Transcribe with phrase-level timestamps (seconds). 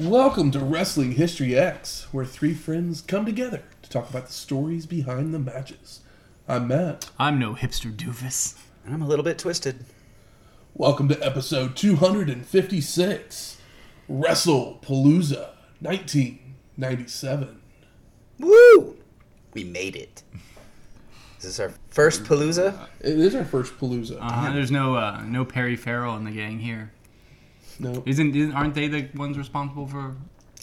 [0.00, 4.86] Welcome to Wrestling History X, where three friends come together to talk about the stories
[4.86, 6.00] behind the matches.
[6.48, 7.08] I'm Matt.
[7.16, 8.58] I'm no hipster doofus.
[8.84, 9.84] I'm a little bit twisted.
[10.74, 13.58] Welcome to episode 256
[14.08, 17.60] Wrestle Palooza 1997.
[18.40, 18.96] Woo!
[19.52, 20.24] We made it.
[21.38, 22.88] Is this our first Palooza?
[22.98, 24.18] It is our first Palooza.
[24.20, 26.90] Uh, there's no uh, no Perry Farrell in the gang here.
[27.78, 30.14] No, Isn't, isn't aren't they the ones responsible for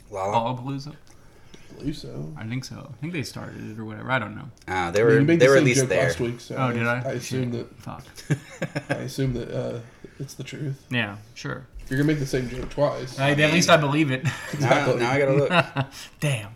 [0.10, 0.56] Lala.
[0.56, 0.94] Lollapalooza?
[0.94, 2.34] I believe so.
[2.38, 2.90] I think so.
[2.92, 4.12] I think they started it or whatever.
[4.12, 4.50] I don't know.
[4.68, 6.04] Ah, they I mean, were you made they the were at same least joke there.
[6.08, 6.98] last week, so Oh, did I?
[7.00, 8.04] I assume that Fuck.
[8.90, 9.80] I assume that uh,
[10.20, 10.84] it's the truth.
[10.92, 11.66] Yeah, sure.
[11.90, 13.18] You're gonna make the same joke twice.
[13.20, 14.24] I, at least I believe it.
[14.60, 15.50] Now, now I gotta look.
[16.22, 16.52] Damn,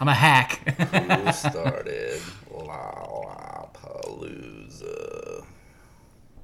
[0.00, 0.58] I'm a hack.
[0.78, 2.20] Who started
[2.52, 5.44] Lollapalooza?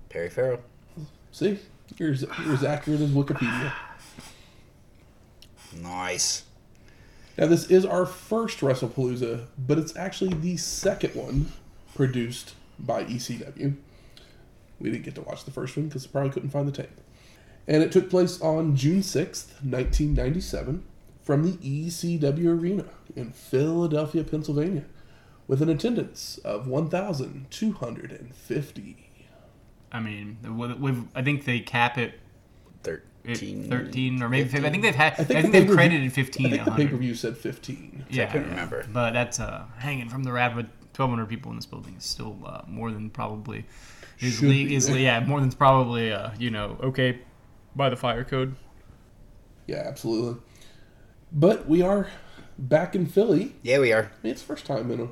[0.08, 0.61] Perry Farrell.
[1.33, 1.58] See,
[1.98, 3.72] you're as, you're as accurate as Wikipedia.
[5.80, 6.42] Nice.
[7.38, 11.52] Now, this is our first WrestlePalooza, but it's actually the second one
[11.94, 13.77] produced by ECW.
[14.80, 16.91] We didn't get to watch the first one because we probably couldn't find the tape.
[17.68, 20.83] And it took place on June 6th, 1997,
[21.22, 24.86] from the ECW Arena in Philadelphia, Pennsylvania,
[25.46, 29.09] with an attendance of 1,250.
[29.92, 32.14] I mean, with, with, I think they cap it
[32.86, 33.69] at 13.
[33.69, 34.64] 13 or maybe 15.
[34.64, 35.12] I think they've had.
[35.14, 36.86] I think think, the they've pay-per-view- credited 15 I think at the 100.
[36.86, 38.05] pay per view said 15.
[38.11, 38.50] Yeah, I couldn't yeah.
[38.55, 38.86] remember.
[38.92, 40.67] But that's uh, hanging from the rabbit.
[40.92, 43.64] Twelve hundred people in this building is still uh, more than probably
[44.18, 44.98] is le- is there.
[44.98, 47.20] yeah more than probably uh, you know okay
[47.77, 48.55] by the fire code.
[49.67, 50.42] Yeah, absolutely.
[51.33, 52.08] But we are
[52.58, 53.55] back in Philly.
[53.62, 54.02] Yeah, we are.
[54.02, 55.06] I mean, it's first time in a,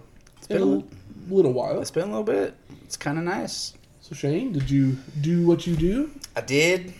[0.49, 0.89] been in a a little-
[1.31, 1.81] little while.
[1.81, 2.55] It's been a little bit.
[2.83, 3.73] It's kind of nice.
[4.09, 6.11] So Shane, did you do what you do?
[6.35, 6.95] I did.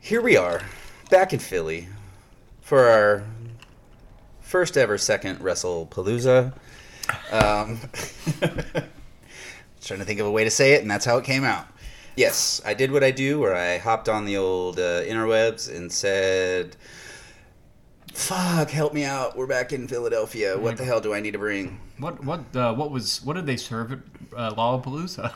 [0.00, 0.60] Here we are,
[1.10, 1.86] back in Philly,
[2.60, 3.22] for our
[4.40, 6.54] first ever second WrestlePalooza.
[7.30, 7.78] Um,
[9.80, 11.68] trying to think of a way to say it, and that's how it came out.
[12.16, 15.92] Yes, I did what I do, where I hopped on the old uh, interwebs and
[15.92, 16.74] said,
[18.14, 19.36] "Fuck, help me out.
[19.36, 20.58] We're back in Philadelphia.
[20.58, 23.46] What the hell do I need to bring?" What what uh, what was what did
[23.46, 23.98] they serve at
[24.36, 25.32] uh, Lollapalooza?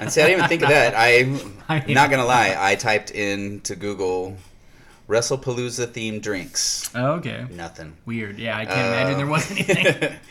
[0.00, 0.94] And see, I didn't even think of that.
[0.96, 1.38] I,
[1.68, 2.56] I- am not gonna lie.
[2.58, 4.36] I typed into Google
[5.08, 6.90] WrestlePalooza themed drinks.
[6.94, 7.94] oh, okay, Nothing.
[8.06, 8.38] weird.
[8.38, 10.16] Yeah, I can't imagine there was anything.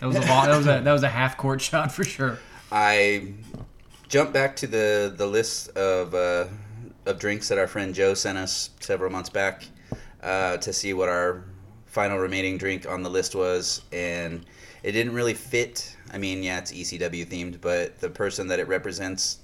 [0.00, 2.38] That was a long, that was a that was a half court shot for sure.
[2.72, 3.34] I
[4.08, 6.46] jumped back to the the list of uh,
[7.04, 9.64] of drinks that our friend Joe sent us several months back
[10.22, 11.44] uh, to see what our
[11.86, 14.46] final remaining drink on the list was, and
[14.82, 15.96] it didn't really fit.
[16.12, 19.38] I mean, yeah, it's ECW themed, but the person that it represents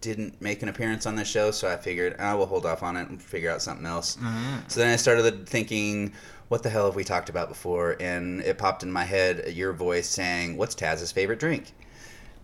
[0.00, 2.96] didn't make an appearance on the show, so I figured I will hold off on
[2.96, 4.16] it and figure out something else.
[4.68, 6.12] So then I started thinking,
[6.48, 7.96] what the hell have we talked about before?
[8.00, 11.72] And it popped in my head your voice saying, "What's Taz's favorite drink?"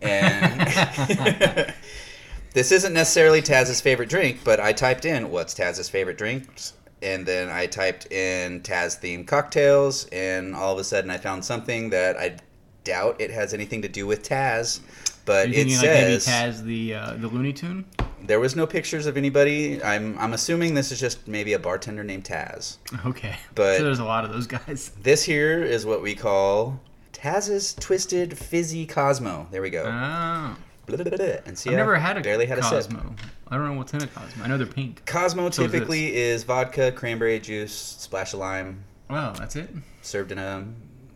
[0.03, 0.69] And
[2.53, 6.75] this isn't necessarily Taz's favorite drink, but I typed in what's Taz's favorite drinks,
[7.05, 11.45] and then I typed in Taz themed cocktails, and all of a sudden I found
[11.45, 12.37] something that I
[12.85, 14.81] doubt it has anything to do with Taz,
[15.25, 17.85] but You it thinking like maybe Taz the uh, the Looney Tune?
[18.27, 19.83] there was no pictures of anybody.
[19.83, 22.79] I'm I'm assuming this is just maybe a bartender named Taz.
[23.07, 24.91] Okay, But- so there's a lot of those guys.
[25.03, 26.81] This here is what we call
[27.13, 29.47] Taz's Twisted Fizzy Cosmo.
[29.51, 29.85] There we go.
[29.87, 30.57] Oh.
[30.87, 31.27] Blah, blah, blah.
[31.47, 32.73] And see, I've never had a barely had a sip.
[32.85, 33.15] Cosmo.
[33.49, 34.45] I don't know what's in a Cosmo.
[34.45, 35.05] I know they're pink.
[35.07, 39.69] Cosmo So typically is vodka, cranberry juice, splash of lime, Wow, that's it.
[40.03, 40.65] served in a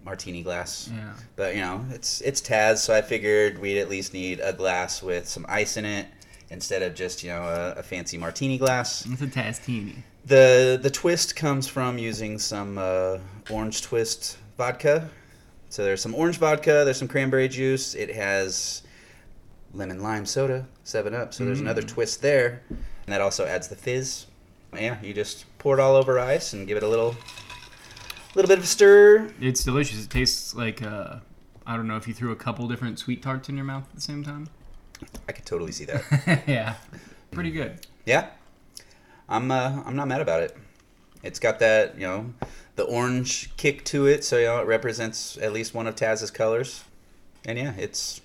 [0.05, 0.91] martini glass.
[0.95, 1.13] Yeah.
[1.37, 5.03] But you know, it's it's Taz, so I figured we'd at least need a glass
[5.03, 6.07] with some ice in it
[6.51, 9.05] instead of just you know a, a fancy martini glass.
[9.07, 9.97] It's a Taztini.
[10.27, 13.19] The the twist comes from using some uh,
[13.51, 15.09] orange twist vodka.
[15.71, 17.95] So there's some orange vodka, there's some cranberry juice.
[17.95, 18.83] It has
[19.79, 21.33] lemon lime soda, Seven Up.
[21.33, 24.27] So there's another twist there, and that also adds the fizz.
[24.75, 27.17] Yeah, you just pour it all over ice and give it a little
[28.35, 29.31] little bit of a stir.
[29.41, 30.05] It's delicious.
[30.05, 31.21] It tastes like uh,
[31.67, 33.95] I don't know if you threw a couple different sweet tarts in your mouth at
[33.95, 34.49] the same time.
[35.29, 36.43] I could totally see that.
[36.47, 36.75] yeah.
[37.31, 37.87] Pretty good.
[38.05, 38.31] Yeah,
[39.29, 40.57] I'm uh, I'm not mad about it.
[41.23, 42.35] It's got that you know
[42.77, 46.31] the orange kick to it, so you know it represents at least one of Taz's
[46.31, 46.85] colors.
[47.45, 48.21] And yeah, it's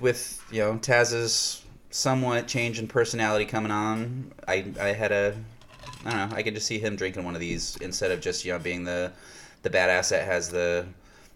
[0.00, 4.32] with you know Taz's somewhat change in personality coming on.
[4.46, 5.36] I I had a
[6.04, 6.36] I don't know.
[6.36, 8.84] I could just see him drinking one of these instead of just you know being
[8.84, 9.12] the
[9.62, 10.86] the badass that has the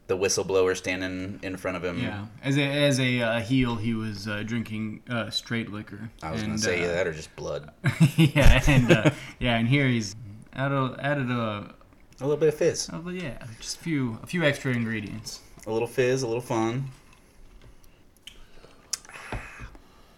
[0.06, 1.98] the whistleblower standing in front of him.
[1.98, 2.26] Yeah.
[2.42, 6.10] As a as a uh, heel, he was uh, drinking uh, straight liquor.
[6.22, 7.70] I was gonna say uh, that or just blood.
[8.16, 10.14] yeah, and uh, yeah, and here he's
[10.52, 11.74] added added a,
[12.20, 15.40] A little bit of fizz, a yeah, just a few a few extra ingredients.
[15.66, 16.90] a little fizz, a little fun.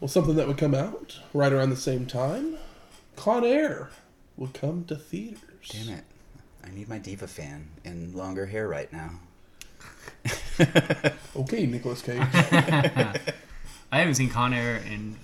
[0.06, 2.58] Well, something that would come out right around the same time,
[3.17, 3.91] Con Air
[4.37, 5.69] would come to theaters.
[5.69, 6.05] Damn it.
[6.62, 9.11] I need my diva fan in longer hair right now.
[11.35, 12.20] Okay, Nicolas Cage.
[12.23, 13.19] I
[13.91, 15.17] haven't seen Con Air in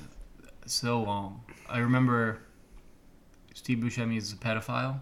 [0.67, 1.45] so long.
[1.69, 2.41] I remember
[3.55, 4.99] Steve Buscemi is a pedophile,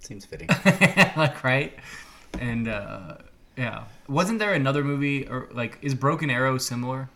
[0.00, 0.48] Seems fitting.
[1.16, 1.78] like right,
[2.40, 3.18] and uh,
[3.56, 7.08] yeah, wasn't there another movie or like is Broken Arrow similar,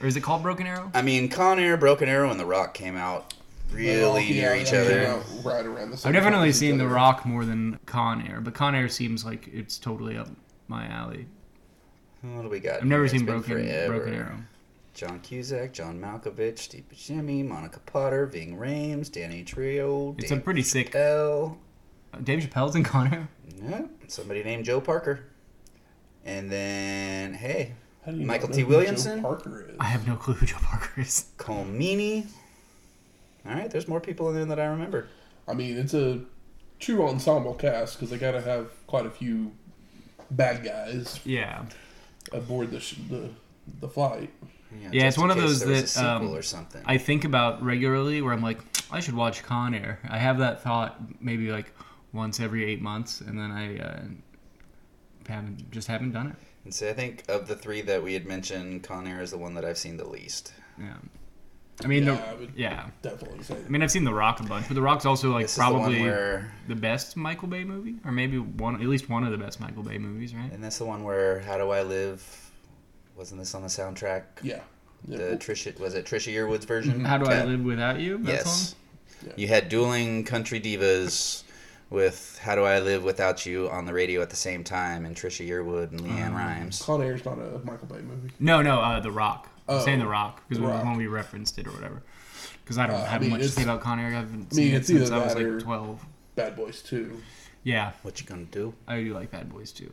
[0.00, 0.90] or is it called Broken Arrow?
[0.94, 3.34] I mean, Con Air, Broken Arrow, and The Rock came out
[3.72, 5.22] really Yeah, near they each other.
[5.44, 6.86] Right around the same I've definitely time as each seen The.
[6.88, 10.28] Rock more than Con Air, but Con Air seems like it's totally up
[10.68, 11.26] my alley.
[12.22, 12.80] What do we got?
[12.80, 13.04] I've never?
[13.04, 13.96] It's seen Broken forever.
[13.96, 14.36] Broken Arrow.
[14.92, 20.62] John Cusack, John Malkovich, Steve Buscemi, Monica Potter, Ving Rhames, Danny Trejo, It's a pretty
[20.62, 20.90] sick.
[20.92, 21.56] Chappelle.
[22.12, 23.28] Uh, Dave Chappelle's in Con Air.
[23.62, 25.20] Yeah, somebody named Joe Parker.
[26.24, 27.74] And then, hey, How do you
[28.06, 28.62] Michael T.
[28.62, 29.22] know Joe Williamson?
[29.22, 29.76] Parker is.
[29.78, 31.26] I have no clue who Joe Parker is.
[31.38, 32.26] Colm Meaney.
[33.46, 35.08] All right, there's more people in there that I remember.
[35.48, 36.20] I mean, it's a
[36.78, 39.52] true ensemble cast because they got to have quite a few
[40.30, 41.64] bad guys Yeah.
[42.32, 43.30] aboard the sh- the
[43.80, 44.30] the flight.
[44.92, 46.82] Yeah, it's one of those there was a that, sequel um, or something.
[46.86, 48.60] I think about regularly where I'm like,
[48.90, 49.98] I should watch Con Air.
[50.08, 51.72] I have that thought maybe like
[52.12, 54.00] once every eight months, and then I uh,
[55.28, 56.36] haven't just haven't done it.
[56.64, 59.38] And so I think of the three that we had mentioned, Con Air is the
[59.38, 60.52] one that I've seen the least.
[60.78, 60.94] Yeah.
[61.82, 62.86] I mean, Yeah, the, I would- yeah.
[63.00, 63.56] Definitely say.
[63.64, 65.96] I mean, I've seen The Rock a bunch, but The Rock's also like this probably
[65.96, 69.38] the where, the best Michael Bay movie, or maybe one, at least one of the
[69.38, 70.52] best Michael Bay movies, right?
[70.52, 72.50] and that's the one where How Do I Live?
[73.16, 74.24] Wasn't this on the soundtrack?
[74.42, 74.60] yeah.
[75.08, 75.16] yeah.
[75.16, 77.02] The Trisha was it Trisha Yearwood's version?
[77.04, 78.18] How do I live without you?
[78.18, 78.74] That Yes.
[79.26, 79.32] Yeah.
[79.36, 81.42] You had dueling country divas
[81.90, 85.16] with How Do I Live Without You on the radio at the same time, and
[85.16, 86.82] Trisha Yearwood and LeAnn Um, Rimes.
[86.82, 88.30] Con Air's not a Michael Bay movie.
[88.38, 89.48] No, no, uh, The Rock.
[89.68, 92.02] I'm Oh, saying The Rock because when we referenced it or whatever.
[92.64, 94.06] Because I don't Uh, I have mean, much to say about Con Air.
[94.08, 96.06] I haven't mean, seen it it's either since I was like 12.
[96.36, 97.20] Bad Boys 2.
[97.64, 98.72] Yeah, What you gonna do?
[98.88, 99.92] I do like Bad Boys Two.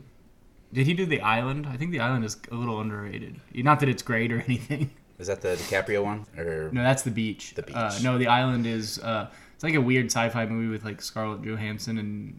[0.72, 1.66] Did he do The Island?
[1.66, 3.40] I think The Island is a little underrated.
[3.54, 4.90] Not that it's great or anything.
[5.18, 6.24] Is that the DiCaprio one?
[6.38, 7.54] Or No, that's The Beach.
[7.54, 7.76] The Beach.
[7.76, 9.28] Uh, no, The Island is uh,
[9.58, 12.38] it's like a weird sci-fi movie with like Scarlett Johansson and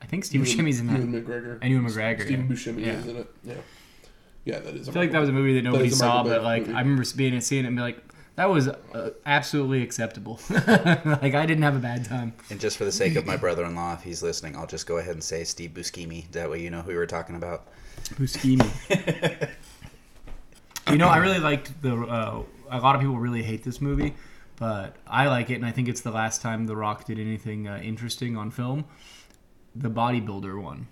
[0.00, 1.00] I think Steve Ewan- Buscemi's in that.
[1.00, 1.58] Ewan McGregor.
[1.60, 2.22] And Ewan McGregor.
[2.22, 2.52] Stephen yeah.
[2.54, 2.92] Buscemi Yeah.
[2.92, 3.34] is in it.
[3.42, 3.54] Yeah.
[4.44, 4.88] Yeah, that is.
[4.88, 6.74] I feel like that was a movie that nobody is a saw, but like movie.
[6.74, 7.98] I remember being and seeing it and be like,
[8.36, 10.38] that was uh, absolutely acceptable.
[10.50, 12.34] like I didn't have a bad time.
[12.50, 15.14] and just for the sake of my brother-in-law, if he's listening, I'll just go ahead
[15.14, 16.30] and say Steve Buscemi.
[16.30, 17.66] That way, you know who we were talking about.
[18.14, 18.64] Buscemi.
[20.90, 21.96] you know, I really liked the.
[21.96, 24.14] Uh, a lot of people really hate this movie,
[24.60, 27.66] but I like it, and I think it's the last time The Rock did anything
[27.66, 28.84] uh, interesting on film.
[29.74, 30.86] The bodybuilder one.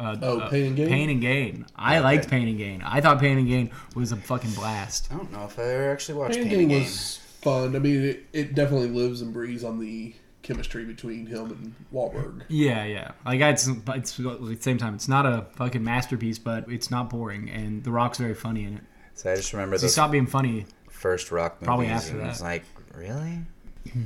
[0.00, 0.88] Uh, Oh, uh, Pain and Gain?
[0.88, 1.66] Pain and Gain.
[1.76, 2.04] I Okay.
[2.04, 2.82] liked Pain and Gain.
[2.82, 5.08] I thought Pain and Gain was a fucking blast.
[5.12, 6.82] I don't know if I ever actually watched Pain Pain Game Game.
[6.82, 7.76] was fun.
[7.76, 12.42] I mean, it, it definitely lives and breathes on the chemistry between him and Wahlberg.
[12.48, 13.12] Yeah, yeah.
[13.24, 17.08] Like it's, it's at the same time, it's not a fucking masterpiece, but it's not
[17.08, 18.82] boring, and The Rock's very funny in it.
[19.14, 20.66] So I just remember He stopped being funny.
[21.02, 22.30] First rock movies, Probably after and that.
[22.30, 22.62] it's like,
[22.94, 23.40] really?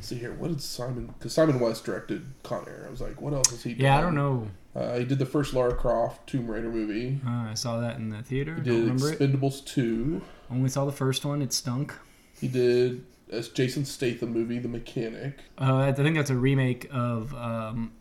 [0.01, 1.07] See here, what did Simon?
[1.19, 2.85] Because Simon West directed Con Air.
[2.89, 3.85] I was like, what else has he done?
[3.85, 4.49] Yeah, I don't know.
[4.75, 7.21] Uh, he did the first Lara Croft Tomb Raider movie.
[7.27, 8.55] Uh, I saw that in the theater.
[8.55, 9.19] He Don't did remember it.
[9.19, 10.23] Expendables 2.
[10.51, 11.43] Only saw the first one.
[11.43, 11.95] It stunk.
[12.41, 17.35] He did a Jason Statham movie, The Mechanic, Uh, I think that's a remake of
[17.35, 17.93] um,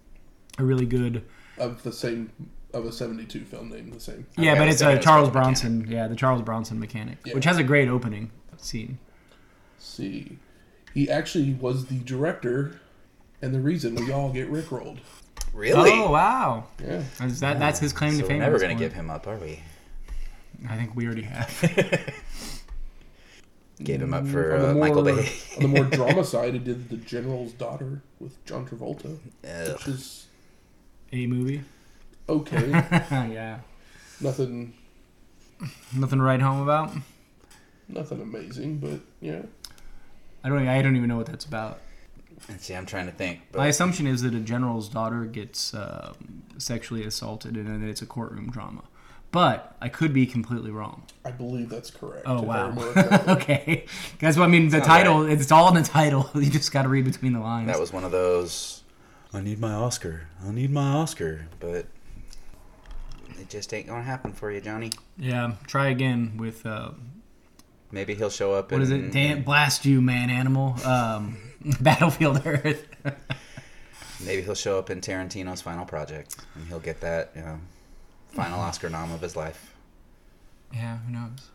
[0.58, 1.24] a really good.
[1.58, 2.32] of the same
[2.74, 4.26] of a 72 film named the same.
[4.38, 5.88] Yeah, Okay, but it's a Charles called The Bronson.
[5.90, 7.34] Yeah, the Charles Bronson mechanic, Yeah.
[7.34, 8.32] which has a great opening
[8.62, 8.98] scene.
[9.80, 10.38] see,
[10.94, 12.80] he actually was the director
[13.42, 15.00] and the reason we all get rickrolled.
[15.54, 15.92] Really?
[15.92, 17.04] Oh wow, Yeah.
[17.22, 18.40] Is that that's his claim so to we're fame.
[18.40, 19.60] never gonna give him up, are we?
[20.70, 21.50] I think we already have.
[23.84, 25.30] Gave him up for on the uh, more, Michael Bay.
[25.58, 29.74] on the more drama side, he did The General's Daughter with John Travolta, Ugh.
[29.74, 30.28] which is
[31.12, 31.62] a movie.
[32.30, 32.70] okay.
[32.72, 33.60] yeah,
[34.22, 34.74] nothing,
[35.94, 36.92] nothing to write home about.
[37.88, 39.44] Nothing amazing, but yeah.
[40.44, 40.68] I don't.
[40.68, 41.80] I don't even know what that's about.
[42.50, 43.40] And see, I'm trying to think.
[43.56, 46.14] My assumption is that a general's daughter gets uh,
[46.58, 48.84] sexually assaulted, and then it's a courtroom drama.
[49.32, 51.04] But I could be completely wrong.
[51.26, 52.24] I believe that's correct.
[52.26, 52.74] Oh wow.
[53.28, 53.86] okay,
[54.20, 54.38] guys.
[54.38, 55.26] Well, I mean, the Sounds title.
[55.30, 56.30] It's all in the title.
[56.36, 57.68] You just got to read between the lines.
[57.68, 58.84] that was one of those.
[59.34, 60.28] I need my Oscar.
[60.46, 61.48] I need my Oscar.
[61.60, 61.88] But
[63.40, 64.92] it just ain't gonna happen for you, Johnny.
[65.18, 65.54] yeah.
[65.68, 66.92] Try again with uh,
[67.92, 68.72] Maybe he'll show up.
[68.72, 69.12] what is it?
[69.12, 70.76] Damn, blast you, man, animal.
[70.86, 71.38] Um,
[71.82, 72.86] Battlefield Earth.
[74.24, 77.60] Maybe he'll show up in Tarantino's final project, and he'll get that, you know,
[78.30, 79.74] final Oscar nom of his life.
[80.74, 81.50] yeah, who knows?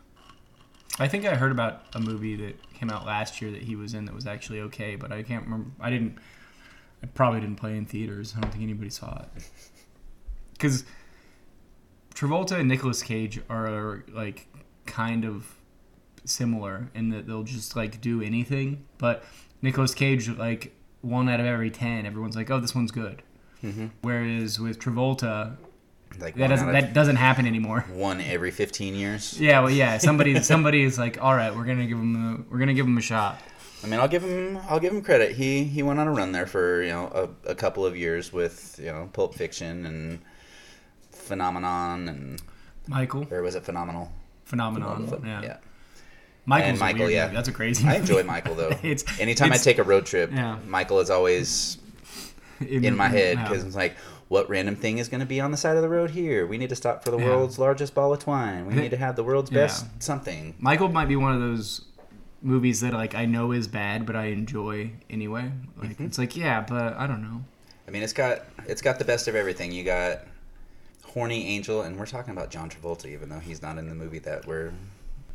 [0.99, 3.93] I think I heard about a movie that came out last year that he was
[3.93, 5.71] in that was actually okay, but I can't remember.
[5.79, 6.17] I didn't.
[7.03, 8.33] I probably didn't play in theaters.
[8.37, 9.43] I don't think anybody saw it.
[10.53, 10.83] Because
[12.13, 14.45] Travolta and Nicolas Cage are like
[14.85, 15.55] kind of
[16.25, 19.23] similar in that they'll just like do anything, but
[19.61, 23.21] Nicolas Cage like one out of every ten, everyone's like, "Oh, this one's good."
[23.63, 23.87] Mm-hmm.
[24.01, 25.55] Whereas with Travolta,
[26.19, 27.85] Like that doesn't that doesn't happen anymore.
[27.93, 29.39] one every 15 years.
[29.39, 29.97] Yeah, well, yeah.
[30.09, 32.97] Somebody, somebody is like, all right, we're gonna give him, a, we're gonna give him
[32.97, 33.39] a shot.
[33.83, 35.35] I mean, I'll give him I'll give him credit.
[35.35, 38.31] He he went on a run there for you know a, a couple of years
[38.33, 40.19] with you know Pulp Fiction and
[41.11, 42.41] Phenomenon and
[42.87, 44.11] Michael, or was it Phenomenal?
[44.45, 45.07] phenomenon.
[45.07, 45.57] Phenomenon, Yeah,
[46.45, 47.23] Michael's And a Michael, yeah.
[47.25, 47.35] movie.
[47.35, 47.87] That's a crazy.
[47.87, 48.69] I enjoy Michael though.
[48.83, 50.57] It's- Anytime it's- I take a road trip, Yeah.
[50.67, 51.77] Michael is always
[52.59, 53.47] in my head Yeah.
[53.47, 53.95] because it's like,
[54.27, 56.47] what random thing is going to be on the side of the road here?
[56.47, 57.25] We need to stop for the Yeah.
[57.25, 58.65] world's largest ball of twine.
[58.65, 60.55] We need to have the world's best something.
[60.59, 61.81] Michael might be one of those
[62.41, 65.51] movies that like I know is bad, but I enjoy anyway.
[65.77, 66.05] Like Mm-hmm.
[66.05, 67.43] it's like, yeah, but I don't know.
[67.87, 69.71] I mean, it's got it's got the best of everything.
[69.73, 70.21] You got
[71.05, 74.19] horny angel, and we're talking about John Travolta, even though he's not in the movie
[74.19, 74.71] that we're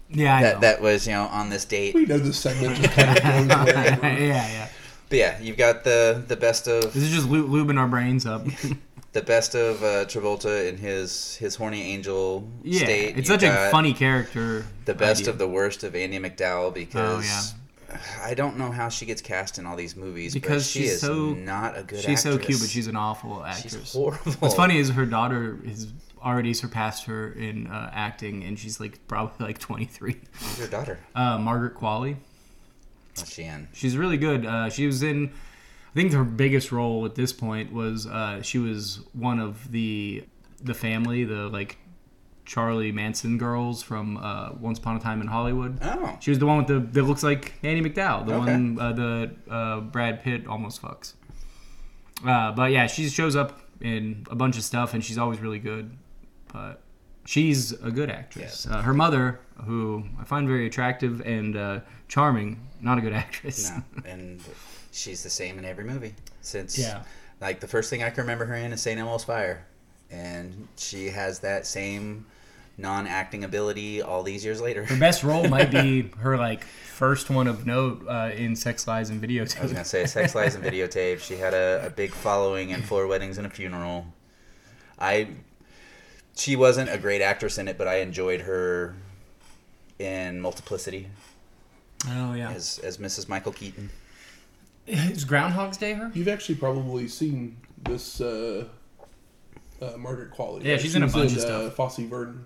[0.08, 0.60] Yeah, I that know.
[0.60, 1.94] that was you know on this date.
[1.94, 4.68] We know this segment just kind of goes yeah, yeah.
[5.08, 8.26] But yeah, you've got the the best of This is just lu- lubing our brains
[8.26, 8.44] up.
[9.12, 13.16] the best of uh, Travolta in his his horny angel yeah, state.
[13.18, 14.64] it's You've such a funny character.
[14.84, 15.32] The best idea.
[15.32, 17.54] of the worst of Andie MacDowell because
[17.88, 20.80] Oh, I don't know how she gets cast in all these movies but Because she
[20.80, 22.00] she's is so- not a good.
[22.00, 23.72] She's so cute, but she's an awful actress.
[23.74, 24.32] she's horrible.
[24.40, 25.86] What's funny is her daughter has
[26.22, 30.16] already surpassed her in uh, acting, and she's like probably like 23.
[30.32, 30.98] Who's your daughter?
[31.14, 32.16] Uh, Margaret Qualley.
[33.16, 33.68] What's she in?
[33.72, 34.44] She's really good.
[34.44, 35.28] Uh, she was in.
[35.28, 40.24] I think her biggest role at this point was uh, she was one of the
[40.60, 41.78] the family, the like
[42.44, 45.78] Charlie Manson girls from uh, Once Upon a Time in Hollywood.
[45.82, 48.52] Oh, She was the one with the that looks like Annie MacDowell, the Okay.
[48.52, 51.14] one uh, the uh, Brad Pitt almost fucks.
[52.26, 55.58] Uh, but yeah, she shows up in a bunch of stuff, and she's always really
[55.58, 55.96] good.
[56.56, 56.80] But
[57.26, 58.66] she's a good actress.
[58.66, 63.70] Uh, her mother, who I find very attractive and uh, charming, not a good actress.
[63.70, 64.40] no, and
[64.90, 66.78] she's the same in every movie since.
[66.78, 67.02] Yeah.
[67.42, 68.98] Like the first thing I can remember her in is St.
[68.98, 69.66] Elmo's Fire,
[70.10, 72.24] and she has that same
[72.78, 74.84] non-acting ability all these years later.
[74.86, 79.10] Her best role might be her like first one of note uh, in Sex Lies
[79.10, 79.58] and Videotape.
[79.58, 81.18] I was gonna say Sex Lies and Videotape.
[81.18, 84.06] She had a, a big following in Four Weddings and a Funeral.
[84.98, 85.28] I
[86.36, 88.94] she wasn't a great actress in it, but I enjoyed her
[89.98, 91.08] in Multiplicity
[92.08, 93.28] Oh yeah, as as Mrs.
[93.28, 93.90] Michael Keaton.
[94.86, 96.10] is Groundhog's Day her?
[96.14, 98.64] You've actually probably seen this uh,
[99.82, 100.62] uh, Margaret Qualley.
[100.64, 100.80] Yeah, right?
[100.80, 101.74] she's She in a was bunch of Uh, stuff.
[101.74, 102.44] Fosse Verdon.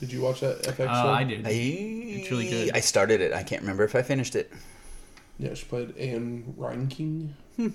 [0.00, 1.08] Did you watch that FX Uh, show?
[1.10, 1.46] I did.
[1.46, 2.70] I, It's really good.
[2.74, 3.32] I started it.
[3.32, 4.50] I can't remember if I finished it.
[5.38, 7.68] Yeah, she played Ann Reinking Hmm.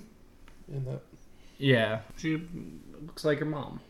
[0.72, 1.00] in that.
[1.58, 2.42] Yeah, she
[3.06, 3.80] looks like her mom.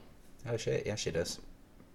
[0.50, 0.86] Oh shit!
[0.86, 1.38] Yeah, she does.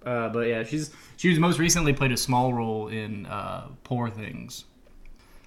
[0.06, 4.10] Uh, but yeah, she's she was most recently played a small role in uh, Poor
[4.10, 4.66] Things.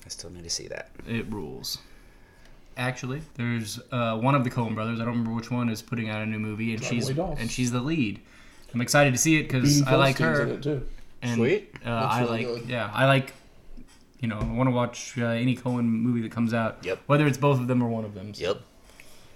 [0.05, 0.91] I still need to see that.
[1.09, 1.79] It rules.
[2.77, 5.01] Actually, there's uh, one of the Coen brothers.
[5.01, 7.39] I don't remember which one is putting out a new movie, and Driveway she's Dolls.
[7.41, 8.21] and she's the lead.
[8.73, 10.43] I'm excited to see it because I like her.
[10.43, 10.87] in it too.
[11.23, 11.73] And, Sweet.
[11.87, 12.69] Uh, Looks I really like good.
[12.69, 13.33] yeah, I like.
[14.21, 16.79] You know, I want to watch uh, any Coen movie that comes out.
[16.83, 17.01] Yep.
[17.07, 18.33] Whether it's both of them or one of them.
[18.35, 18.61] Yep.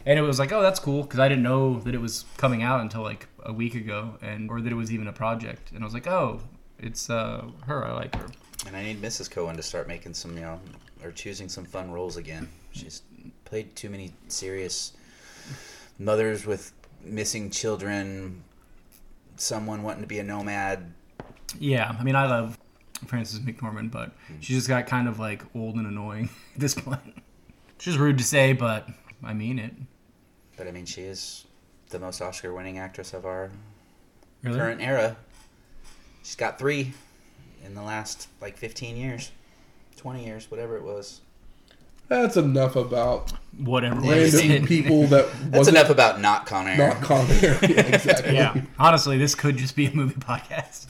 [0.06, 2.62] And it was like, oh, that's cool because I didn't know that it was coming
[2.62, 5.72] out until like a week ago, and or that it was even a project.
[5.72, 6.40] And I was like, oh,
[6.78, 7.84] it's uh, her.
[7.84, 8.26] I like her.
[8.66, 9.30] And I need Mrs.
[9.30, 10.60] Coen to start making some, you know,
[11.02, 12.48] or choosing some fun roles again.
[12.72, 13.02] She's
[13.44, 14.92] played too many serious
[15.98, 16.72] mothers with
[17.04, 18.42] missing children,
[19.36, 20.92] someone wanting to be a nomad.
[21.58, 22.58] Yeah, I mean, I love
[23.06, 27.22] Frances McDormand, but she just got kind of like old and annoying at this point.
[27.78, 28.88] She's rude to say, but
[29.22, 29.72] I mean it.
[30.56, 31.44] But I mean, she is
[31.90, 33.50] the most Oscar winning actress of our
[34.42, 34.58] Really?
[34.58, 35.16] current era.
[36.22, 36.92] She's got three
[37.64, 39.30] in the last like 15 years,
[39.96, 41.20] 20 years, whatever it was.
[42.08, 44.00] That's enough about Whatever.
[44.02, 44.34] Yeah, it is.
[44.36, 46.76] random people that That's enough about not Con Air.
[46.78, 47.58] not Con Air.
[47.62, 48.34] Yeah, exactly.
[48.34, 48.62] Yeah.
[48.78, 50.86] Honestly, this could just be a movie podcast.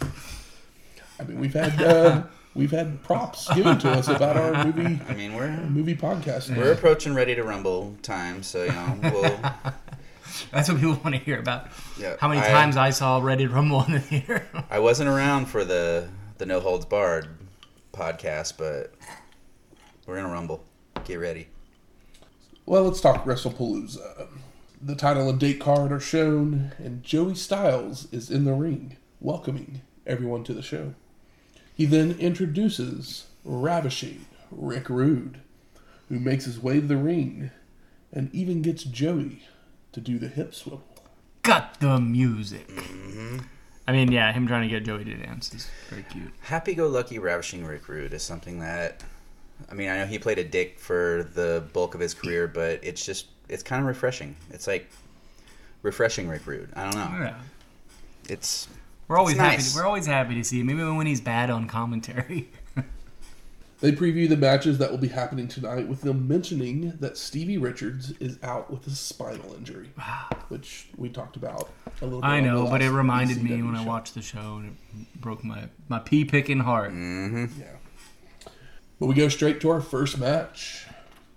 [1.19, 2.23] I mean, we've had uh,
[2.55, 6.55] we've had props given to us about our movie I mean, we're movie podcast.
[6.57, 9.41] we're approaching ready to rumble time, so you know we'll.
[10.53, 11.69] That's what people want to hear about.
[11.99, 14.47] Yeah, How many I- times I saw Ready to Rumble in the theater.
[14.71, 17.29] I wasn't around for the the No Holds Barred
[17.93, 18.95] podcast, but
[20.07, 20.65] we're gonna rumble.
[21.05, 21.49] Get ready.
[22.67, 24.29] Well, let's talk WrestlePalooza.
[24.81, 29.81] The title and date card are shown, and Joey Styles is in the ring, welcoming
[30.07, 30.95] everyone to the show.
[31.75, 35.41] He then introduces ravishing Rick Rude,
[36.09, 37.51] who makes his way to the ring
[38.13, 39.43] and even gets Joey
[39.93, 40.83] to do the hip swivel.
[41.43, 42.69] Got the music.
[42.69, 43.39] Mm-hmm.
[43.87, 46.31] I mean, yeah, him trying to get Joey to dance is very cute.
[46.43, 49.03] Happy-go-lucky, ravishing Rick Rude is something that.
[49.71, 52.81] I mean, I know he played a dick for the bulk of his career, but
[52.85, 54.37] it's just it's kind of refreshing.
[54.51, 54.89] It's like
[55.83, 56.69] refreshing Rick Rude.
[56.77, 57.25] I don't know.
[57.25, 57.35] Yeah.
[58.29, 58.69] It's
[59.09, 59.57] We're always It's happy.
[59.57, 59.75] nice.
[59.75, 62.51] we're always happy to see him, even when he's bad on commentary.
[63.81, 68.13] They preview the matches that will be happening tonight with them mentioning that Stevie Richards
[68.19, 69.91] is out with a spinal injury,
[70.49, 71.71] which we talked about
[72.01, 72.27] a little bit.
[72.27, 75.45] I know, but it reminded me ECW when I watched the show, and it broke
[75.45, 76.91] my my pea picking heart.
[76.91, 77.61] mm-hmm.
[77.61, 77.67] Yeah.
[78.99, 80.87] But we go straight to our first match.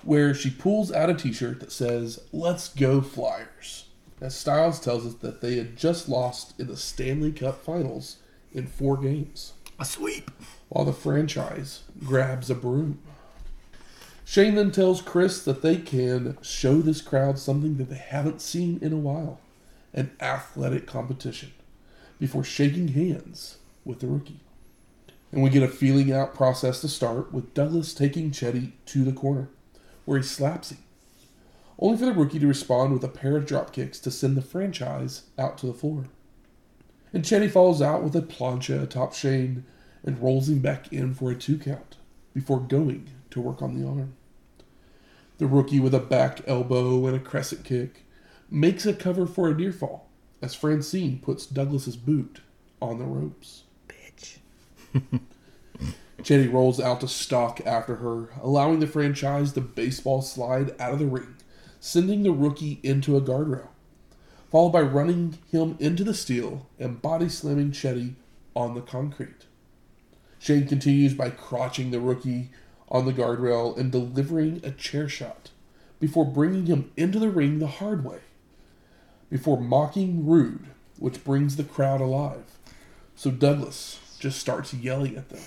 [0.03, 3.85] where she pulls out a t-shirt that says "Let's go Flyers."
[4.21, 8.17] As Styles tells us that they had just lost in the Stanley Cup Finals
[8.51, 10.31] in four games, A sweep.
[10.69, 12.99] while the franchise grabs a broom.
[14.29, 18.77] Shane then tells Chris that they can show this crowd something that they haven't seen
[18.81, 19.39] in a while,
[19.93, 21.53] an athletic competition,
[22.19, 24.41] before shaking hands with the rookie.
[25.31, 29.13] And we get a feeling out process to start with Douglas taking Chetti to the
[29.13, 29.47] corner
[30.03, 30.79] where he slaps him,
[31.79, 34.41] only for the rookie to respond with a pair of drop kicks to send the
[34.41, 36.03] franchise out to the floor.
[37.13, 39.63] And Chetti falls out with a plancha atop Shane
[40.03, 41.95] and rolls him back in for a two count
[42.33, 44.13] before going to work on the arm.
[45.37, 48.05] The rookie with a back elbow and a crescent kick
[48.49, 50.09] makes a cover for a near fall
[50.41, 52.41] as Francine puts Douglas's boot
[52.81, 53.63] on the ropes.
[53.87, 54.37] bitch.
[56.21, 60.99] Chetti rolls out to stalk after her, allowing the franchise the baseball slide out of
[60.99, 61.35] the ring,
[61.79, 63.69] sending the rookie into a guardrail,
[64.51, 68.15] followed by running him into the steel and body slamming Chetti
[68.55, 69.45] on the concrete.
[70.39, 72.49] Shane continues by crotching the rookie
[72.89, 75.51] on the guardrail and delivering a chair shot
[75.99, 78.19] before bringing him into the ring the hard way,
[79.29, 80.67] before mocking Rude,
[80.99, 82.57] which brings the crowd alive.
[83.15, 85.41] So Douglas just starts yelling at them.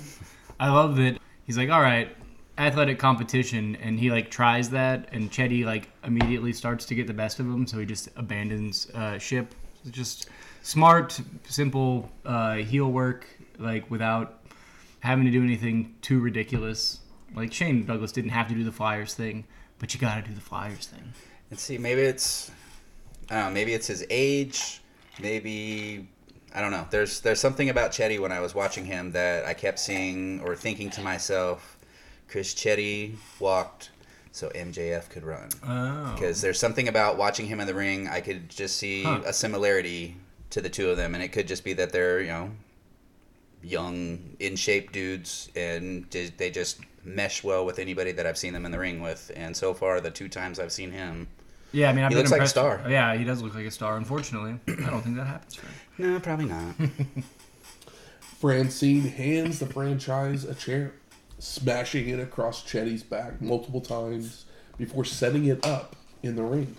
[0.59, 2.15] I love that he's like, all right,
[2.59, 7.15] athletic competition, and he like tries that, and Chetti like immediately starts to get the
[7.15, 9.55] best of him, so he just abandons uh, ship.
[9.85, 10.29] It's just
[10.63, 13.27] smart, simple uh, heel work,
[13.59, 14.43] like without
[15.01, 17.01] having to do anything too ridiculous.
[17.35, 19.45] Like Shane Douglas didn't have to do the Flyers thing,
[19.79, 21.13] but you got to do the Flyers thing.
[21.51, 22.51] And see, maybe it's
[23.31, 24.81] I don't know, maybe it's his age,
[25.21, 26.09] maybe
[26.55, 26.87] I don't know.
[26.91, 30.57] There's there's something about Chetti when I was watching him that I kept seeing or
[30.57, 31.79] thinking to myself,
[32.29, 33.91] Chris Chetti walked
[34.33, 35.49] so MJF could run.
[35.67, 39.23] Oh, Because there's something about watching him in the ring, I could just see Huh.
[39.27, 40.17] a similarity
[40.51, 42.51] to the two of them, and it could just be that they're you know
[43.63, 46.05] young, in shape dudes, and
[46.37, 49.31] they just mesh well with anybody that I've seen them in the ring with.
[49.37, 51.29] And so far, the two times I've seen him,
[51.73, 51.89] yeah.
[51.89, 52.83] I mean, I've He been looks like a impressed- star.
[52.91, 53.97] Yeah, he does look like a star.
[53.97, 56.13] Unfortunately, I don't think that happens for him.
[56.15, 56.75] no, probably not.
[58.41, 60.95] Francine hands the franchise a chair,
[61.39, 64.47] smashing it across Chetti's back multiple times
[64.79, 66.77] before setting it up in the ring.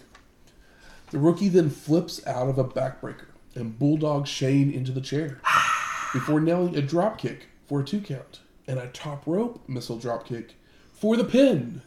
[1.11, 5.39] The rookie then flips out of a backbreaker and bulldogs Shane into the chair
[6.13, 10.51] before nailing a dropkick for a two count and a top rope missile dropkick
[10.93, 11.81] for the pin.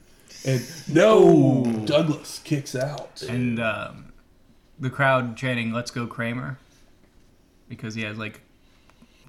[0.45, 3.23] And no, Douglas kicks out.
[3.23, 4.13] and um,
[4.79, 6.59] the crowd chanting "Let's go Kramer"
[7.69, 8.41] because he has like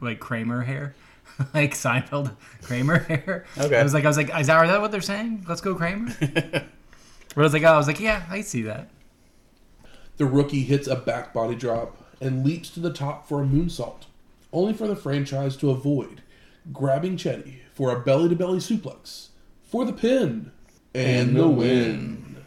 [0.02, 0.96] like Kramer hair,
[1.54, 3.46] like Seinfeld Kramer hair.
[3.58, 3.80] Okay.
[3.80, 5.46] I was like, I was like, is that, is that what they're saying?
[5.48, 6.14] Let's go Kramer.
[6.20, 6.64] but
[7.38, 8.90] I was like, oh, I was like, yeah, I see that.
[10.18, 14.04] The rookie hits a back body drop and leaps to the top for a moonsault,
[14.56, 16.22] only for the franchise to avoid,
[16.72, 19.28] grabbing Chetti for a belly to belly suplex
[19.64, 20.52] for the pin
[20.94, 22.38] and, And the the win.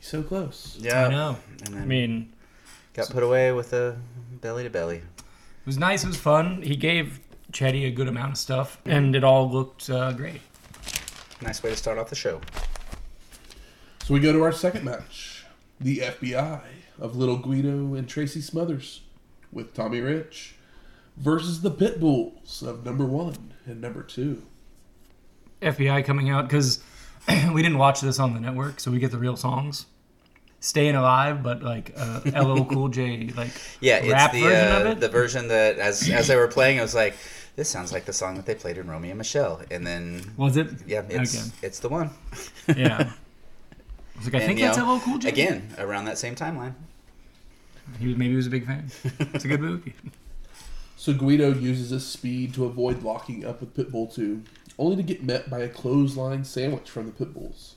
[0.00, 0.78] So close.
[0.80, 1.06] Yeah.
[1.06, 1.36] I know.
[1.66, 2.32] And I mean,
[2.94, 3.98] got put away with a
[4.40, 4.96] belly to belly.
[4.98, 6.04] it was nice.
[6.04, 6.62] It was fun.
[6.62, 7.20] He gave
[7.52, 10.40] Chetti a good amount of stuff, and it all looked uh, great.
[11.40, 12.40] Nice way to start off the show.
[14.04, 15.44] So we go to our second match
[15.80, 16.60] the FBI
[17.00, 19.00] of Little Guido and Tracy Smothers
[19.50, 20.54] with Tommy Rich
[21.16, 24.42] versus the Pit Bulls of number one and number two.
[25.60, 26.82] FBI coming out because
[27.52, 29.86] we didn't watch this on the network, so we get the real songs.
[30.60, 34.90] Staying alive, but like uh, LL Cool J, like Yeah, it's the version of uh,
[34.90, 35.00] it.
[35.00, 37.14] the version that as as they were playing, I was like,
[37.56, 40.56] this sounds like the song that they played in Romeo and Michelle, and then was
[40.56, 40.68] it?
[40.86, 41.50] yeah, it's Okay.
[41.62, 42.10] it's the one.
[42.76, 42.96] Yeah.
[44.14, 45.28] I was like, I And, think that's know, LL Cool J.
[45.30, 46.74] Again, around that same timeline.
[47.98, 48.88] He was, maybe he was a big fan.
[49.34, 49.94] It's a good movie.
[51.02, 54.40] So Guido uses his speed to avoid locking up with Pitbull 2,
[54.78, 57.72] only to get met by a clothesline sandwich from the Pitbulls,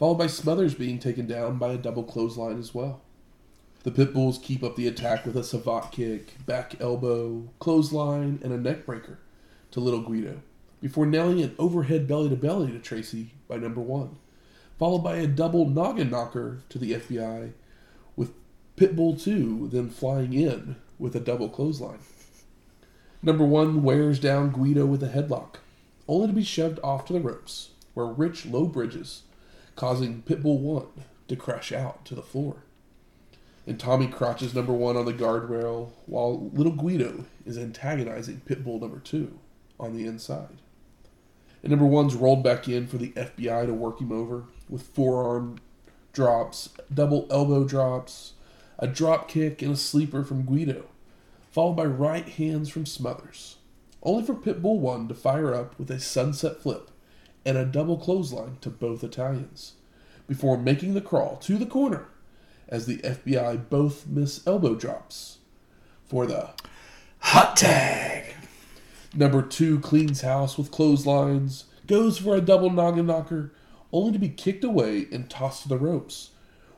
[0.00, 3.02] followed by Smothers being taken down by a double clothesline as well.
[3.84, 8.58] The Pitbulls keep up the attack with a savate kick, back elbow, clothesline, and a
[8.58, 9.20] neck breaker
[9.70, 10.42] to Little Guido,
[10.80, 14.16] before nailing an overhead belly to belly to Tracy by number one,
[14.76, 17.52] followed by a double noggin knocker to the FBI,
[18.16, 18.32] with
[18.76, 22.00] Pitbull 2 then flying in with a double clothesline.
[23.22, 25.56] Number one wears down Guido with a headlock,
[26.08, 29.24] only to be shoved off to the ropes, where Rich low bridges,
[29.76, 30.86] causing Pitbull 1
[31.28, 32.64] to crash out to the floor.
[33.66, 39.00] And Tommy crotches number one on the guardrail, while little Guido is antagonizing Pitbull number
[39.00, 39.38] two
[39.78, 40.62] on the inside.
[41.62, 45.58] And number one's rolled back in for the FBI to work him over with forearm
[46.14, 48.32] drops, double elbow drops,
[48.78, 50.86] a drop kick, and a sleeper from Guido
[51.50, 53.56] followed by right hands from Smothers,
[54.02, 56.90] only for Pitbull 1 to fire up with a sunset flip
[57.44, 59.74] and a double clothesline to both Italians,
[60.26, 62.06] before making the crawl to the corner
[62.68, 65.38] as the FBI both miss elbow drops
[66.04, 66.50] for the
[67.22, 68.34] Hot tag.
[69.14, 73.52] Number 2 cleans house with clotheslines, goes for a double noggin knocker,
[73.92, 76.30] only to be kicked away and tossed to the ropes,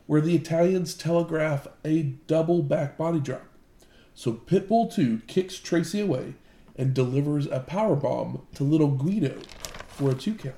[0.07, 3.45] where the Italians telegraph a double back body drop.
[4.15, 6.35] So Pitbull 2 kicks Tracy away
[6.77, 9.39] and delivers a power bomb to little Guido
[9.89, 10.57] for a two count.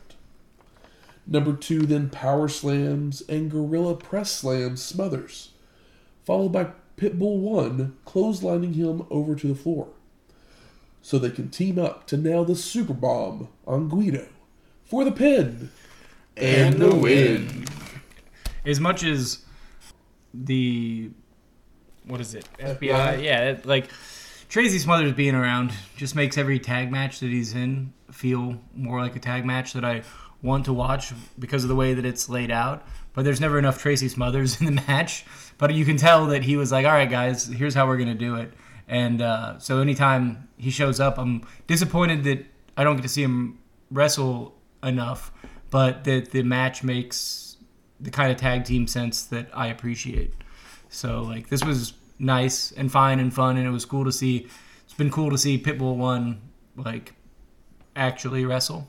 [1.26, 5.50] Number 2 then power slams and gorilla press slams Smothers,
[6.24, 9.88] followed by Pitbull 1 clotheslining him over to the floor.
[11.02, 14.26] So they can team up to nail the super bomb on Guido
[14.84, 15.70] for the pin
[16.36, 17.66] And the win.
[18.64, 19.44] As much as
[20.32, 21.10] the
[22.06, 22.48] what is it?
[22.58, 22.78] FBI.
[22.78, 23.22] FBI?
[23.22, 23.90] Yeah, it, like
[24.48, 29.16] Tracy Smothers being around just makes every tag match that he's in feel more like
[29.16, 30.02] a tag match that I
[30.42, 32.86] want to watch because of the way that it's laid out.
[33.14, 35.24] But there's never enough Tracy Smothers in the match.
[35.58, 38.14] But you can tell that he was like, "All right, guys, here's how we're gonna
[38.14, 38.52] do it."
[38.88, 42.44] And uh, so anytime he shows up, I'm disappointed that
[42.76, 43.58] I don't get to see him
[43.90, 45.32] wrestle enough,
[45.70, 47.56] but that the match makes
[48.00, 50.34] the kind of tag team sense that I appreciate.
[50.94, 54.48] So like this was nice and fine and fun, and it was cool to see.
[54.84, 56.40] It's been cool to see Pitbull one
[56.76, 57.14] like
[57.96, 58.88] actually wrestle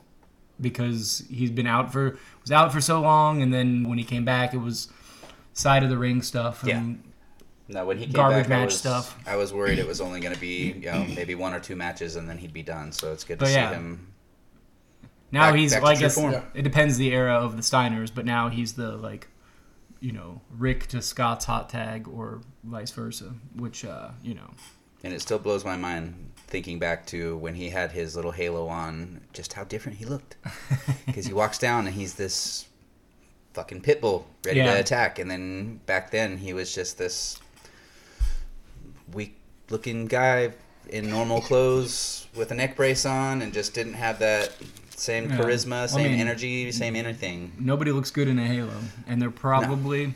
[0.60, 4.24] because he's been out for was out for so long, and then when he came
[4.24, 4.88] back, it was
[5.52, 6.62] side of the ring stuff.
[6.64, 7.02] And
[7.68, 9.18] No, when he came Garbage back, I match was, stuff.
[9.26, 11.76] I was worried it was only going to be you know maybe one or two
[11.76, 12.92] matches and then he'd be done.
[12.92, 13.70] So it's good to But see yeah.
[13.70, 14.12] him.
[15.32, 16.32] Now Back- he's, back to well, I guess form.
[16.32, 16.42] Yeah.
[16.54, 19.26] it depends the era of the Steiners, but now he's the like,
[20.00, 24.50] you know, Rick to Scott's hot tag or vice versa, which uh, you know,
[25.04, 28.68] And it still blows my mind thinking back to when he had his little halo
[28.68, 30.36] on, just how different he looked.
[31.06, 32.66] Because he walks down and he's this
[33.54, 34.74] fucking pit bull ready Yeah.
[34.74, 37.38] to attack, and then back then he was just this
[39.12, 40.52] weak-looking guy
[40.88, 44.52] in normal clothes with a neck brace on, and just didn't have that
[44.96, 45.36] same Yeah.
[45.38, 47.52] charisma, I same mean- energy, same anything.
[47.58, 48.72] nobody looks good in a halo,
[49.06, 50.14] and they're probably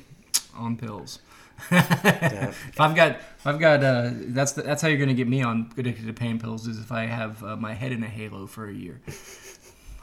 [0.56, 1.18] on pills.
[1.70, 5.42] If I've got, if I've got, uh, that's the, that's how you're gonna get me
[5.42, 8.46] on addicted to pain pills is if I have uh, my head in a halo
[8.46, 9.00] for a year.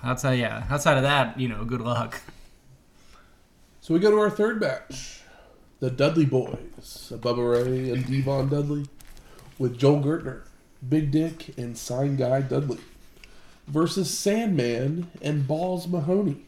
[0.04, 0.66] Outside, yeah.
[0.70, 2.22] Outside of that, you know, good luck.
[3.82, 5.22] So we go to our third match.
[5.80, 8.86] The Dudley Boys, Bubba Ray and D-Von Dudley,
[9.60, 10.42] with Joel Gertner,
[10.88, 12.80] Big Dick, and Sign Guy Dudley,
[13.68, 16.46] versus Sandman and Balls Mahoney,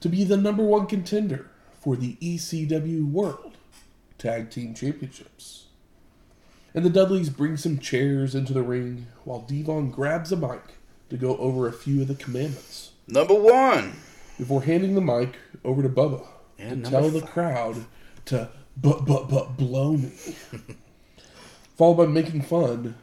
[0.00, 3.56] to be the number one contender for the ECW World
[4.18, 5.66] Tag Team Championships.
[6.74, 10.62] And the Dudleys bring some chairs into the ring while D-Von grabs a mic
[11.10, 13.92] to go over a few of the commandments Number one.
[14.38, 16.24] before handing the mic over to Bubba
[16.58, 17.84] And to tell the crowd
[18.26, 20.12] to but but but blow me.
[21.76, 22.94] Followed by making fun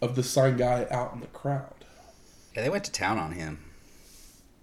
[0.00, 1.81] of the sign guy out in the crowd.
[2.54, 3.58] Yeah, they went to town on him.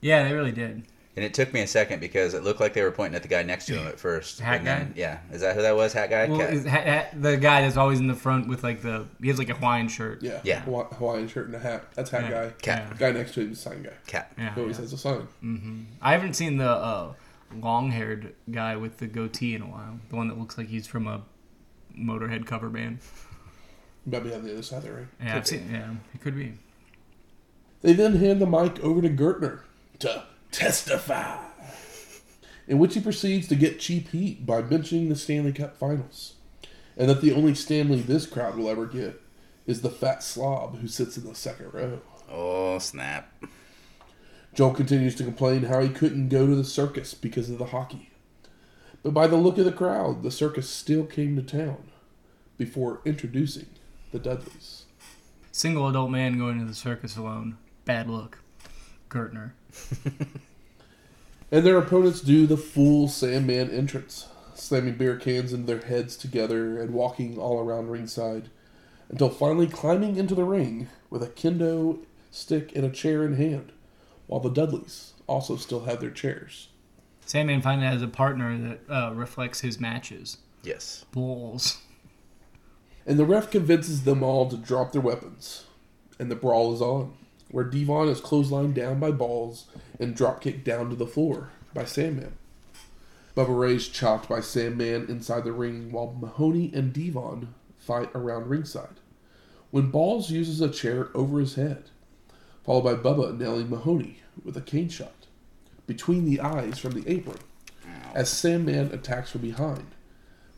[0.02, 0.84] Yeah, they really did.
[1.16, 3.28] And it took me a second because it looked like they were pointing at the
[3.28, 4.40] guy next to him at first.
[4.40, 4.92] Hat And then- guy?
[4.96, 5.18] Yeah.
[5.32, 5.92] Is that who that was?
[5.92, 6.28] Hat guy?
[6.30, 9.28] Well, is, ha, ha, the guy that's always in the front with like the he
[9.28, 10.22] has like a Hawaiian shirt.
[10.24, 10.40] Yeah.
[10.46, 10.62] Yeah.
[10.62, 11.92] Hawa- Hawaiian shirt and a hat.
[11.96, 12.30] That's hat Yeah.
[12.46, 12.54] guy.
[12.62, 12.98] Cat.
[12.98, 13.90] Guy next to him is sign guy.
[14.08, 14.32] Cat.
[14.38, 14.82] Yeah, Who always yeah.
[14.84, 15.88] has a sign.
[16.02, 17.14] I haven't seen the uh,
[17.54, 20.00] long-haired guy with the goatee in a while.
[20.10, 21.24] The one that looks like he's from a
[21.98, 23.00] Motorhead cover band.
[24.06, 25.08] Might be on the other side of the ring.
[25.22, 25.70] Yeah, I've seen.
[25.70, 26.54] Yeah, it could be.
[27.82, 29.62] They then hand the mic over to Gertner
[30.00, 31.38] to testify,
[32.68, 36.34] in which he proceeds to get cheap heat by mentioning the Stanley Cup Finals,
[36.98, 39.22] and that the only Stanley this crowd will ever get
[39.66, 42.02] is the fat slob who sits in the second row.
[42.30, 43.32] Oh, snap.
[44.54, 48.10] Joel continues to complain how he couldn't go to the circus because of the hockey.
[49.04, 51.92] But by the look of the crowd, the circus still came to town
[52.58, 53.68] before introducing
[54.12, 54.86] the Dudleys.
[55.52, 57.58] Single adult man going to the circus alone.
[57.90, 58.38] Bad look.
[59.10, 59.54] Gertner.
[61.52, 66.78] And their opponents do the full Sandman entrance, slamming beer cans into their heads together
[66.78, 68.52] and walking all around ringside,
[69.10, 73.72] until finally climbing into the ring with a kendo stick and a chair in hand,
[74.28, 76.68] while the Dudleys also still have their chairs.
[77.26, 80.38] Sandman finally has a partner that uh, reflects his matches.
[80.62, 81.06] Yes.
[81.12, 81.80] Bulls.
[83.08, 85.66] And the ref convinces them all to drop their weapons,
[86.20, 87.16] and the brawl is on,
[87.52, 89.66] where D-Von is clotheslined down by balls
[90.00, 92.34] and dropkicked down to the floor by Sandman.
[93.36, 99.00] Bubba Ray's chopped by Sandman inside the ring while Mahoney and D-Von fight around ringside.
[99.72, 101.90] When Balls uses a chair over his head,
[102.66, 105.28] followed by Bubba nailing Mahoney with a cane shot
[105.88, 107.38] between the eyes from the apron
[108.14, 109.88] as Sandman attacks from behind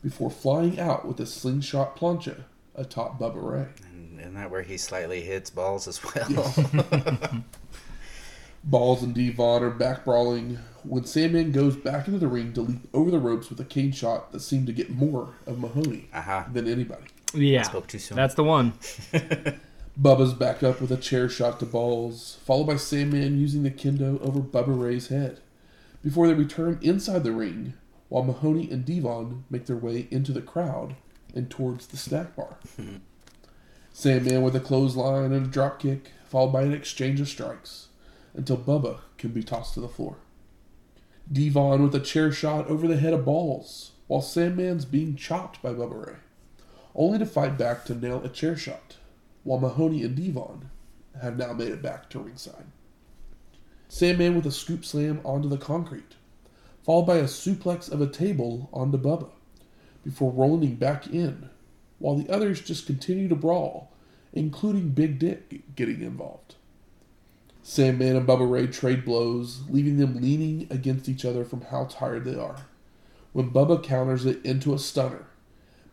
[0.02, 3.66] before flying out with a slingshot plancha atop Bubba Ray.
[4.22, 6.54] And isn't that where he slightly hits balls as well?
[8.64, 12.88] Balls and D-Von are back brawling when Sandman goes back into the ring to leap
[12.94, 16.46] over the ropes with a cane shot that seemed to get more of Mahoney Aha.
[16.52, 17.02] than anybody.
[17.34, 17.60] Yeah.
[17.60, 18.14] I Spoke too soon.
[18.14, 18.74] That's the one.
[20.00, 24.20] Bubba's back up with a chair shot to Balls, followed by Sandman using the kendo
[24.22, 25.40] over Bubba Ray's head,
[26.04, 27.74] before they return inside the ring
[28.08, 30.94] while Mahoney and D-Von make their way into the crowd
[31.34, 32.58] and towards the snack bar.
[33.92, 37.88] Sandman with a clothesline and a drop kick, followed by an exchange of strikes,
[38.34, 40.16] until Bubba can be tossed to the floor.
[41.30, 45.72] D-Von with a chair shot over the head of Balls, while Sandman's being chopped by
[45.72, 46.16] Bubba Ray,
[46.94, 48.96] only to fight back to nail a chair shot
[49.44, 50.70] while Mahoney and D-Von
[51.20, 52.66] have now made it back to ringside.
[53.88, 56.14] Sandman with a scoop slam onto the concrete,
[56.82, 59.30] followed by a suplex of a table onto Bubba,
[60.02, 61.50] before rolling back in,
[62.02, 63.92] while the others just continue to brawl,
[64.32, 66.56] including Big Dick getting involved.
[67.62, 72.24] Sandman and Bubba Ray trade blows, leaving them leaning against each other from how tired
[72.24, 72.66] they are,
[73.32, 75.26] when Bubba counters it into a stunner,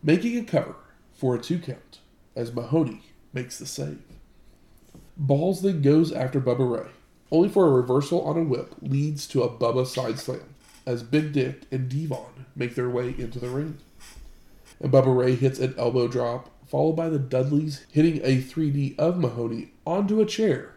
[0.02, 0.74] making a cover
[1.14, 2.00] for a two count
[2.34, 4.02] as Mahoney makes the save.
[5.16, 6.90] Balls then goes after Bubba Ray,
[7.30, 11.32] only for a reversal on a whip leads to a Bubba side slam as Big
[11.32, 13.78] Dick and D-Von make their way into the ring.
[14.80, 19.18] And Bubba Ray hits an elbow drop, followed by the Dudleys hitting a 3D of
[19.18, 20.74] Mahoney onto a chair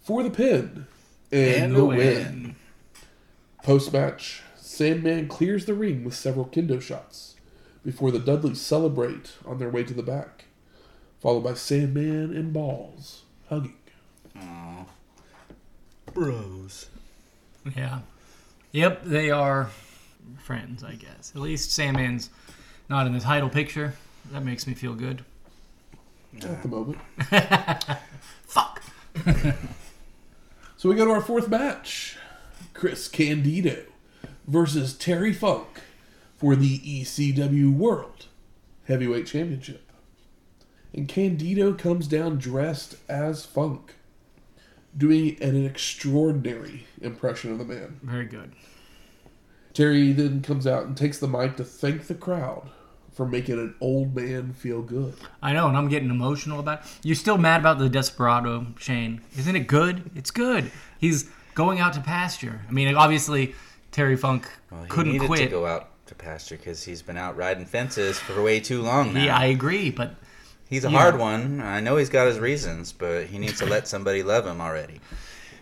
[0.00, 0.86] for the pin
[1.30, 1.96] and, And the win.
[1.98, 2.56] win.
[3.62, 7.36] Post match, Sandman clears the ring with several kendo shots
[7.84, 10.46] before the Dudleys celebrate on their way to the back,
[11.20, 13.76] followed by Sandman and Balls hugging.
[14.36, 14.84] Aw.
[16.12, 16.88] Bros.
[17.76, 18.00] Yeah.
[18.72, 19.70] Yep, they are
[20.38, 21.32] friends, I guess.
[21.34, 22.30] At least Sandman's
[22.88, 23.94] not in the title picture.
[24.32, 25.24] That makes me feel good.
[26.42, 26.98] at the moment.
[28.46, 28.82] Fuck.
[30.76, 32.18] So we go to our fourth match
[32.74, 33.84] Chris Candido
[34.46, 35.80] versus Terry Funk
[36.36, 38.26] for the ECW World
[38.86, 39.90] Heavyweight Championship.
[40.92, 43.94] And Candido comes down dressed as Funk,
[44.94, 47.98] doing an extraordinary impression of the man.
[48.02, 48.52] Very good.
[49.74, 52.70] Terry then comes out and takes the mic to thank the crowd
[53.12, 55.14] for making an old man feel good.
[55.42, 56.86] I know, and I'm getting emotional about it.
[57.02, 59.20] You're still mad about the Desperado, Shane.
[59.36, 60.10] Isn't it good?
[60.14, 60.70] It's good.
[60.98, 62.62] He's going out to pasture.
[62.68, 63.54] I mean, obviously,
[63.92, 65.40] Terry Funk Well, he couldn't needed quit.
[65.40, 69.14] to go out to pasture because he's been out riding fences for way too long
[69.14, 69.24] now.
[69.24, 70.14] Yeah, I agree, but
[70.68, 70.98] he's a yeah.
[70.98, 71.60] hard one.
[71.60, 75.00] I know he's got his reasons, but he needs to let somebody love him already.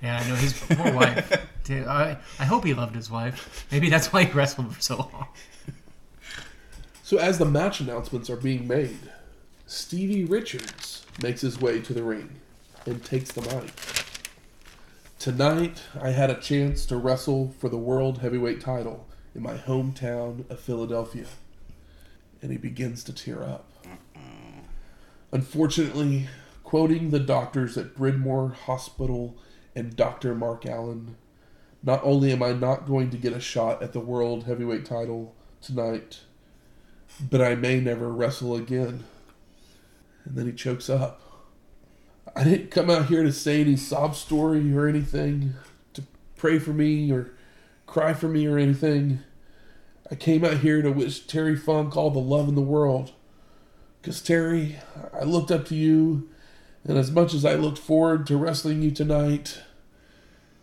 [0.02, 1.46] Yeah, I know his poor wife.
[1.64, 3.66] Dude, I, I hope he loved his wife.
[3.70, 5.28] Maybe that's why he wrestled for so long.
[7.04, 8.98] So as the match announcements are being made,
[9.66, 12.30] Stevie Richards makes his way to the ring
[12.84, 13.72] and takes the mic.
[15.18, 20.50] Tonight, I had a chance to wrestle for the World Heavyweight title in my hometown
[20.50, 21.26] of Philadelphia.
[22.40, 23.68] And he begins to tear up.
[25.30, 26.26] Unfortunately,
[26.64, 29.36] quoting the doctors at Bryn Mawr Hospital
[29.74, 30.34] and Dr.
[30.34, 31.16] Mark Allen,
[31.82, 35.34] not only am I not going to get a shot at the World Heavyweight title
[35.60, 36.20] tonight,
[37.20, 39.04] but I may never wrestle again.
[40.24, 41.20] And then he chokes up.
[42.36, 45.54] I didn't come out here to say any sob story or anything,
[45.94, 46.02] to
[46.36, 47.32] pray for me or
[47.86, 49.20] cry for me or anything.
[50.10, 53.12] I came out here to wish Terry Funk all the love in the world.
[54.00, 54.78] Because, Terry,
[55.12, 56.28] I looked up to you,
[56.84, 59.60] and as much as I looked forward to wrestling you tonight,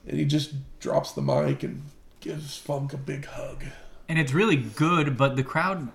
[0.07, 1.83] and he just drops the mic and
[2.19, 3.63] gives Funk a big hug.
[4.07, 5.89] And it's really good, but the crowd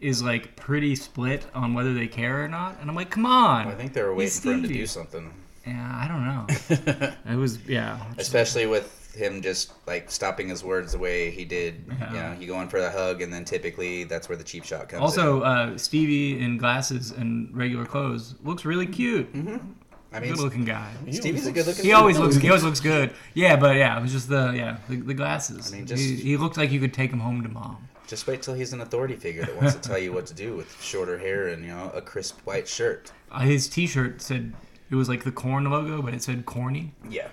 [0.00, 2.78] is like pretty split on whether they care or not.
[2.80, 3.68] And I'm like, come on.
[3.68, 5.32] I think they were waiting for him to do something,
[5.66, 7.14] Yeah, I don't know.
[7.32, 8.04] it was yeah.
[8.18, 11.84] especially with him just like stopping his words the way he did.
[11.88, 12.10] Yeah.
[12.12, 14.88] You know, he going for the hug, and then typically that's where the cheap shot
[14.88, 15.02] comes.
[15.02, 19.32] Also, uh, Stevie in glasses and regular clothes looks really cute.
[19.34, 19.76] in.
[20.14, 20.90] I mean, Good looking guy.
[21.06, 21.84] He Stevie's a good looks- looking.
[21.88, 22.36] He always looks.
[22.36, 23.14] He always looks good.
[23.32, 25.72] Yeah, but yeah, it was just the yeah the, the glasses.
[25.72, 27.88] I mean, just- he, he looked like you could take him home to mom.
[28.06, 30.54] Just wait till he's an authority figure that wants to tell you what to do
[30.54, 33.10] with shorter hair and you know a crisp white shirt.
[33.30, 34.52] Uh, his T-shirt said
[34.90, 36.92] it was like the Korn logo, but it said corny.
[37.08, 37.28] Yeah.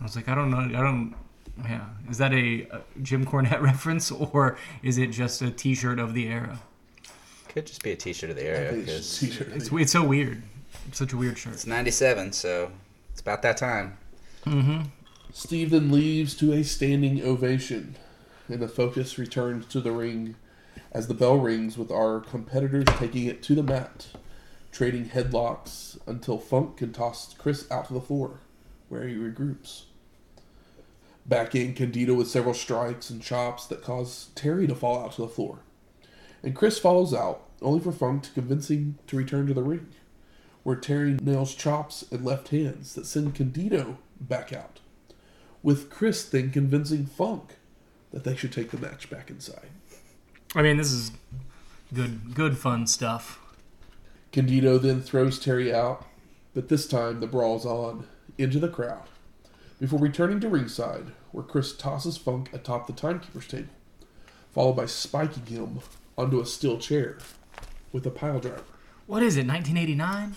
[0.00, 0.56] I was like, I don't know.
[0.78, 1.14] I don't.
[1.58, 6.14] Yeah, is that a, a Jim Cornette reference or is it just a T-shirt of
[6.14, 6.58] the era?
[7.48, 9.22] Could just be a T-shirt of the era area it's.
[9.22, 10.42] It's it's so weird.
[10.88, 11.52] It's such a weird shirt.
[11.52, 12.72] it's '97, so
[13.10, 13.98] it's about that time.
[14.46, 14.82] Mm-hmm.
[15.32, 17.96] Steve then leaves to a standing ovation,
[18.48, 20.36] and the focus returns to the ring
[20.90, 24.08] as the bell rings with our competitors taking it to the mat,
[24.70, 28.40] trading headlocks until Funk can toss Chris out to the floor,
[28.88, 29.84] where he regroups.
[31.24, 35.22] Back in Candido with several strikes and chops that cause Terry to fall out to
[35.22, 35.60] the floor.
[36.42, 39.88] And Chris follows out, only for Funk to convince him to return to the ring,
[40.64, 44.80] where Terry nails chops and left hands that send Candido back out
[45.62, 47.56] with Chris then convincing Funk
[48.10, 49.70] that they should take the match back inside.
[50.54, 51.12] I mean, this is
[51.94, 53.38] good good fun stuff.
[54.32, 56.06] Candido then throws Terry out,
[56.54, 58.06] but this time the brawl's on
[58.38, 59.08] into the crowd
[59.82, 63.66] before returning to ringside, where Chris tosses Funk atop the timekeeper's table,
[64.52, 65.80] followed by spiking him
[66.16, 67.18] onto a steel chair
[67.90, 68.62] with a pile driver.
[69.08, 69.44] What is it?
[69.44, 70.34] 1989?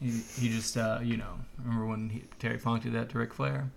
[0.00, 3.34] He, he just uh, you know remember when he, Terry Funk did that to Ric
[3.34, 3.70] Flair?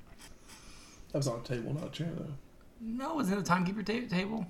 [1.11, 2.33] That was on a table, not a chair, though.
[2.79, 4.45] No, it wasn't it the timekeeper ta- table?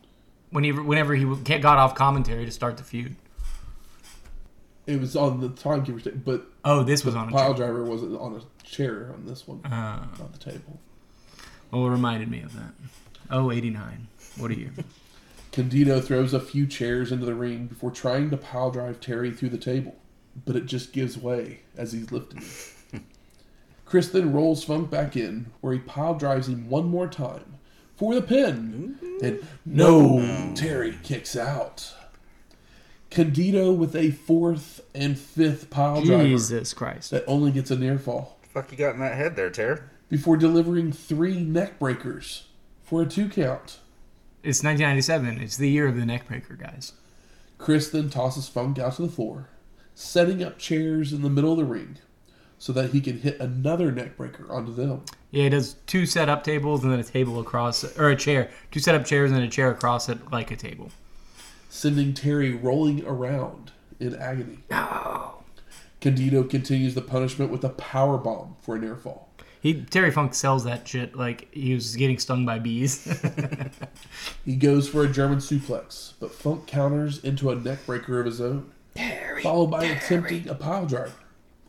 [0.50, 3.16] When he whenever he got off commentary to start the feud.
[4.88, 7.68] It was on the timekeeper's table, but Oh, this was on a pile chair.
[7.68, 10.80] driver wasn't on a chair on this one, Uh, not the table.
[11.72, 12.74] well, it reminded me of that.
[13.30, 14.08] Oh, 89.
[14.38, 14.74] What a year.
[15.52, 19.50] Candido throws a few chairs into the ring before trying to pile drive Terry through
[19.50, 19.96] the table,
[20.46, 22.44] but it just gives way as he's lifted.
[23.86, 27.56] Chris then rolls Funk back in, where he pile drives him one more time
[27.96, 28.98] for the pin.
[29.24, 31.94] And no, Terry kicks out.
[33.10, 37.10] Candido with a fourth and fifth pile driver Jesus Christ.
[37.10, 39.90] that only gets a near fall fuck you got in that head there, Ter?
[40.10, 42.48] before delivering three neck breakers
[42.84, 43.80] for a two count.
[44.44, 45.40] It's 1997.
[45.40, 46.94] It's the year of the neckbreaker, guys.
[47.58, 49.50] Chris then tosses Funk out to the floor,
[49.94, 51.98] setting up chairs in the middle of the ring
[52.58, 55.04] so that he can hit another neckbreaker onto them.
[55.32, 58.50] Yeah, he does two setup tables and then a table across, or a chair.
[58.72, 60.92] Two setup chairs and then a chair across it like a table.
[61.70, 64.60] sending Terry rolling around in agony.
[66.02, 69.30] Candido continues the punishment with a power bomb for a near fall.
[69.62, 73.08] He Terry Funk sells that shit like he was getting stung by bees.
[74.46, 78.72] He goes for a German suplex, but Funk counters into a neckbreaker of his own,
[79.44, 81.14] followed by attempting a pile driver,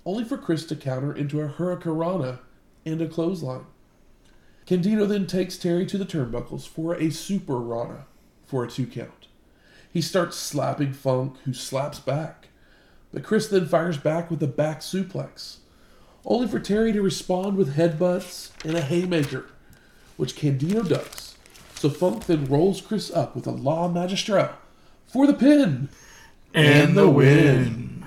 [0.07, 2.39] only for Chris to counter into a hurricanrana
[2.87, 3.67] and a clothesline.
[4.65, 8.07] Candido then takes Terry to the turnbuckles for a super rana
[8.47, 9.27] for a two count.
[9.93, 12.40] He starts slapping Funk, who slaps back,
[13.13, 15.59] but Chris then fires back with a back suplex,
[16.25, 19.47] only for Terry to respond with headbutts and a haymaker,
[20.17, 21.37] which Candido ducks
[21.75, 24.51] So Funk then rolls Chris up with a la magistral
[25.07, 25.89] for the pin.
[26.55, 28.05] and the win.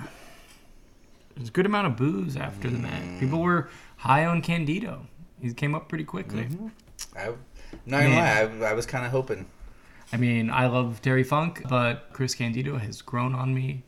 [1.36, 3.18] There's a good amount of booze after the match.
[3.18, 5.06] People were high on Candido.
[5.40, 6.44] He came up pretty quickly.
[6.44, 6.68] Mm-hmm.
[7.18, 7.32] I,
[7.84, 9.46] not gonna lie, I, I was kind of hoping.
[10.12, 13.82] I mean, I love Terry Funk, but Chris Candido has grown on me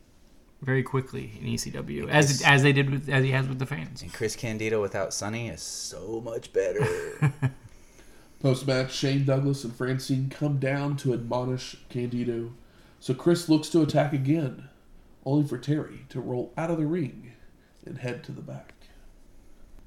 [0.61, 4.01] very quickly in ECW, as as they did with as he has with the fans.
[4.01, 6.85] And Chris Candido without Sonny is so much better.
[8.39, 12.51] Post match, Shane Douglas and Francine come down to admonish Candido.
[12.99, 14.69] So Chris looks to attack again,
[15.25, 17.33] only for Terry to roll out of the ring
[17.85, 18.73] and head to the back.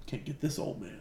[0.07, 0.97] Can't get this old man.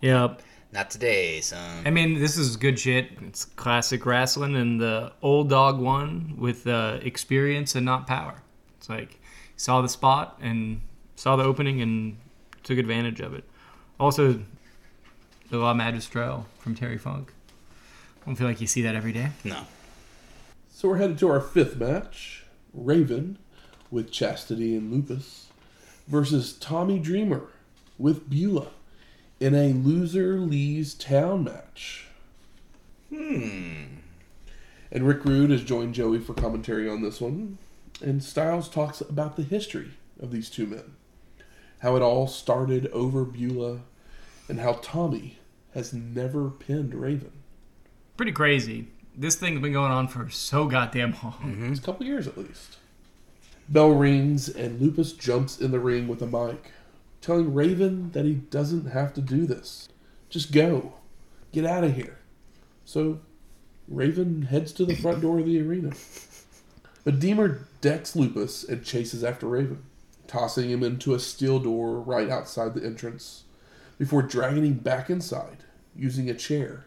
[0.00, 0.42] Yep.
[0.72, 1.82] not today, son.
[1.84, 3.10] I mean, this is good shit.
[3.22, 8.42] It's classic wrestling, and the old dog won with uh, experience and not power.
[8.82, 9.18] It's like he
[9.54, 10.80] saw the spot and
[11.14, 12.16] saw the opening and
[12.64, 13.44] took advantage of it.
[14.00, 14.40] Also,
[15.50, 17.32] the La Magistral from Terry Funk.
[18.20, 19.30] I don't feel like you see that every day.
[19.44, 19.66] No.
[20.68, 22.42] So we're headed to our fifth match
[22.74, 23.38] Raven
[23.92, 25.46] with Chastity and Lupus
[26.08, 27.44] versus Tommy Dreamer
[27.98, 28.72] with Beulah
[29.38, 32.06] in a loser leaves town match.
[33.10, 33.84] Hmm.
[34.90, 37.58] And Rick Rude has joined Joey for commentary on this one.
[38.02, 40.96] And Styles talks about the history of these two men,
[41.78, 43.82] how it all started over Beulah,
[44.48, 45.38] and how Tommy
[45.72, 47.30] has never pinned Raven.
[48.16, 48.88] Pretty crazy.
[49.16, 51.68] This thing's been going on for so goddamn long.
[51.70, 52.78] It's a couple years at least.
[53.68, 56.72] Bell rings and Lupus jumps in the ring with a mic,
[57.20, 59.88] telling Raven that he doesn't have to do this.
[60.28, 60.94] Just go.
[61.52, 62.18] Get out of here.
[62.84, 63.20] So
[63.86, 65.92] Raven heads to the front door of the arena.
[67.04, 69.82] But Dreamer decks Lupus and chases after Raven,
[70.28, 73.44] tossing him into a steel door right outside the entrance,
[73.98, 75.64] before dragging him back inside,
[75.96, 76.84] using a chair,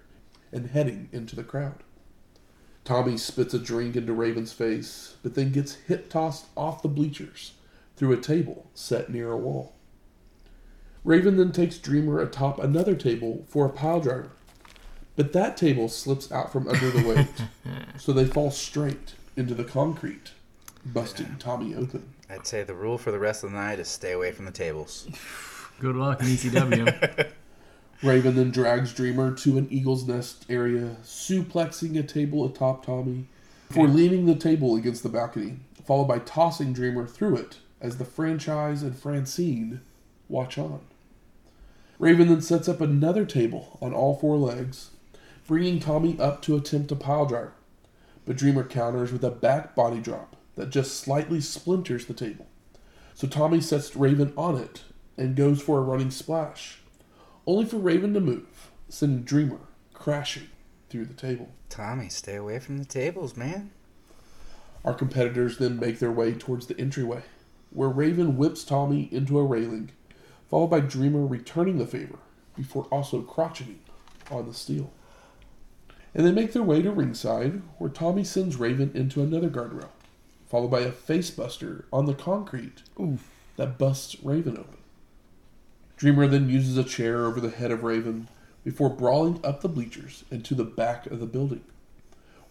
[0.53, 1.83] and heading into the crowd.
[2.85, 7.53] Tommy spits a drink into Raven's face, but then gets hip tossed off the bleachers
[7.97, 9.73] through a table set near a wall.
[11.03, 14.31] Raven then takes Dreamer atop another table for a pile driver,
[15.15, 19.63] but that table slips out from under the weight, so they fall straight into the
[19.63, 20.31] concrete,
[20.85, 22.13] busting Tommy open.
[22.29, 24.51] I'd say the rule for the rest of the night is stay away from the
[24.51, 25.07] tables.
[25.79, 27.31] Good luck in ECW.
[28.03, 33.27] Raven then drags Dreamer to an eagle's nest area, suplexing a table atop Tommy,
[33.67, 38.05] before leaning the table against the balcony, followed by tossing Dreamer through it as the
[38.05, 39.81] franchise and Francine
[40.29, 40.81] watch on.
[41.99, 44.91] Raven then sets up another table on all four legs,
[45.47, 47.25] bringing Tommy up to attempt a pile
[48.25, 52.47] but Dreamer counters with a back body drop that just slightly splinters the table.
[53.13, 54.83] So Tommy sets Raven on it
[55.17, 56.79] and goes for a running splash
[57.47, 59.59] only for Raven to move, sending Dreamer
[59.93, 60.49] crashing
[60.89, 61.49] through the table.
[61.69, 63.71] Tommy, stay away from the tables, man.
[64.83, 67.23] Our competitors then make their way towards the entryway,
[67.71, 69.91] where Raven whips Tommy into a railing,
[70.49, 72.19] followed by Dreamer returning the favor
[72.55, 73.77] before also crotcheting
[74.31, 74.91] on the steel.
[76.15, 79.89] And they make their way to ringside, where Tommy sends Raven into another guardrail,
[80.47, 82.83] followed by a facebuster on the concrete
[83.57, 84.77] that busts Raven open.
[85.97, 88.29] Dreamer then uses a chair over the head of Raven
[88.63, 91.65] before brawling up the bleachers and to the back of the building,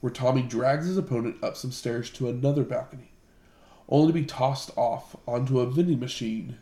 [0.01, 3.13] where Tommy drags his opponent up some stairs to another balcony,
[3.89, 6.59] only to be tossed off onto a vending machine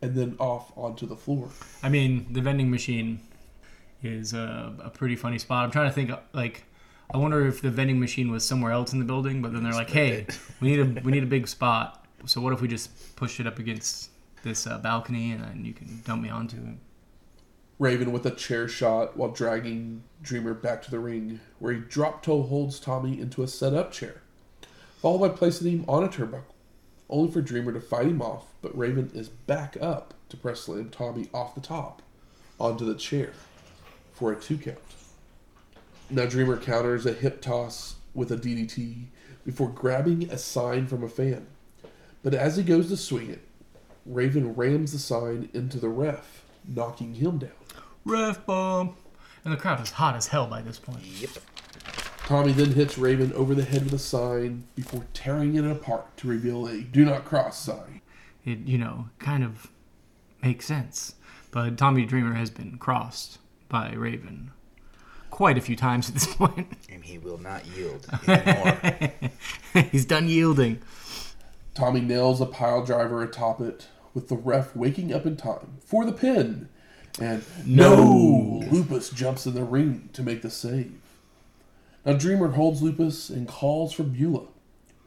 [0.00, 1.50] and then off onto the floor.
[1.82, 3.20] I mean, the vending machine
[4.02, 5.64] is a, a pretty funny spot.
[5.64, 6.64] I'm trying to think, like,
[7.12, 9.72] I wonder if the vending machine was somewhere else in the building, but then they're
[9.72, 10.26] like, "Hey,
[10.60, 12.06] we need a we need a big spot.
[12.26, 14.10] So what if we just push it up against
[14.42, 16.76] this uh, balcony and then you can dump me onto it?"
[17.78, 22.22] Raven with a chair shot while dragging Dreamer back to the ring, where he drop
[22.22, 24.22] toe holds Tommy into a set up chair,
[25.00, 26.52] followed by placing him on a turnbuckle,
[27.08, 30.90] only for Dreamer to fight him off, but Raven is back up to press slam
[30.90, 32.02] Tommy off the top
[32.60, 33.32] onto the chair
[34.20, 34.76] for a two count.
[36.10, 39.06] Now Dreamer counters a hip toss with a DDT
[39.46, 41.46] before grabbing a sign from a fan.
[42.22, 43.40] But as he goes to swing it,
[44.04, 47.50] Raven rams the sign into the ref, knocking him down.
[48.04, 48.94] Ref bomb.
[49.42, 51.02] And the crowd is hot as hell by this point.
[51.02, 51.30] Yep.
[52.26, 56.28] Tommy then hits Raven over the head with a sign before tearing it apart to
[56.28, 58.02] reveal a do not cross sign.
[58.44, 59.70] It you know kind of
[60.42, 61.14] makes sense,
[61.50, 63.38] but Tommy Dreamer has been crossed
[63.70, 64.50] by Raven
[65.40, 66.68] quite a few times at this point.
[66.92, 69.12] And he will not yield anymore.
[69.90, 70.82] He's done yielding.
[71.72, 76.04] Tommy nails a pile driver atop it, with the ref waking up in time for
[76.04, 76.68] the pin.
[77.18, 78.62] And no!
[78.70, 81.00] Lupus jumps in the ring to make the save.
[82.04, 84.48] Now Dreamer holds Lupus and calls for Beulah,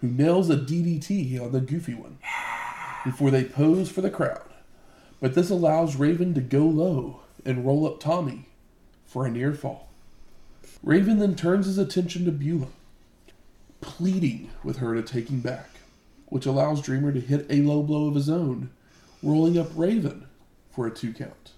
[0.02, 2.18] who nails a DDT on the goofy one
[3.04, 4.50] before they pose for the crowd.
[5.22, 8.48] But this allows Raven to go low and roll up Tommy
[9.14, 9.90] for a near fall.
[10.82, 12.70] Raven then turns his attention to Beulah,
[13.80, 15.70] pleading with her to take him back,
[16.26, 18.72] which allows Dreamer to hit a low blow of his own,
[19.22, 20.26] rolling up Raven
[20.72, 21.52] for a two count.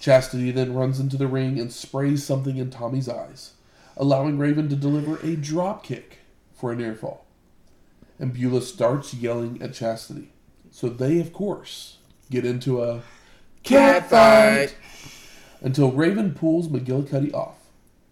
[0.00, 3.52] Chastity then runs into the ring and sprays something in Tommy's eyes,
[3.94, 6.20] allowing Raven to deliver a drop kick
[6.54, 7.26] for a near fall.
[8.18, 10.32] And Beulah starts yelling at Chastity.
[10.70, 11.98] So they, of course,
[12.30, 13.02] get into a
[13.64, 14.74] cat fight
[15.64, 17.56] until Raven pulls McGillicutty off,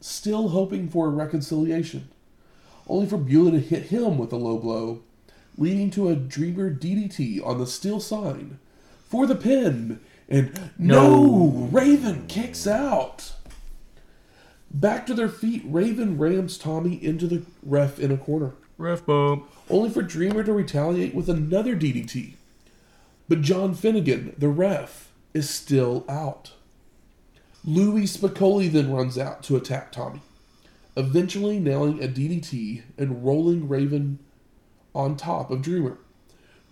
[0.00, 2.08] still hoping for a reconciliation,
[2.88, 5.02] only for Beulah to hit him with a low blow,
[5.58, 8.58] leading to a Dreamer DDT on the steel sign
[9.06, 10.00] for the pin.
[10.30, 13.34] And no, Raven kicks out.
[14.70, 19.46] Back to their feet, Raven rams Tommy into the ref in a corner, Ref bump.
[19.68, 22.36] only for Dreamer to retaliate with another DDT.
[23.28, 26.52] But John Finnegan, the ref, is still out.
[27.64, 30.20] Louis Spicolli then runs out to attack Tommy,
[30.96, 34.18] eventually nailing a DDT and rolling Raven
[34.94, 35.98] on top of Dreamer,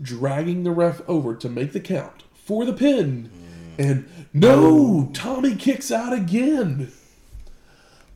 [0.03, 3.30] dragging the ref over to make the count for the pin.
[3.78, 3.84] Mm.
[3.88, 6.91] And no, Tommy kicks out again.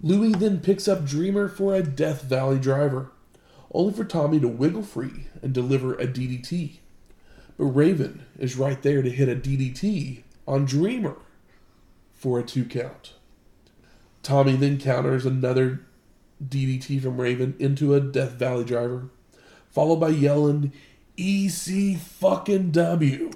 [0.02, 3.12] Louis then picks up Dreamer for a Death Valley driver,
[3.72, 6.78] only for Tommy to wiggle free and deliver a DDT.
[7.56, 11.16] But Raven is right there to hit a DDT on Dreamer
[12.24, 13.12] for a two count.
[14.22, 15.82] Tommy then counters another
[16.42, 19.10] DDT from Raven into a Death Valley driver,
[19.70, 20.72] followed by yelling
[21.18, 23.30] EC fucking W.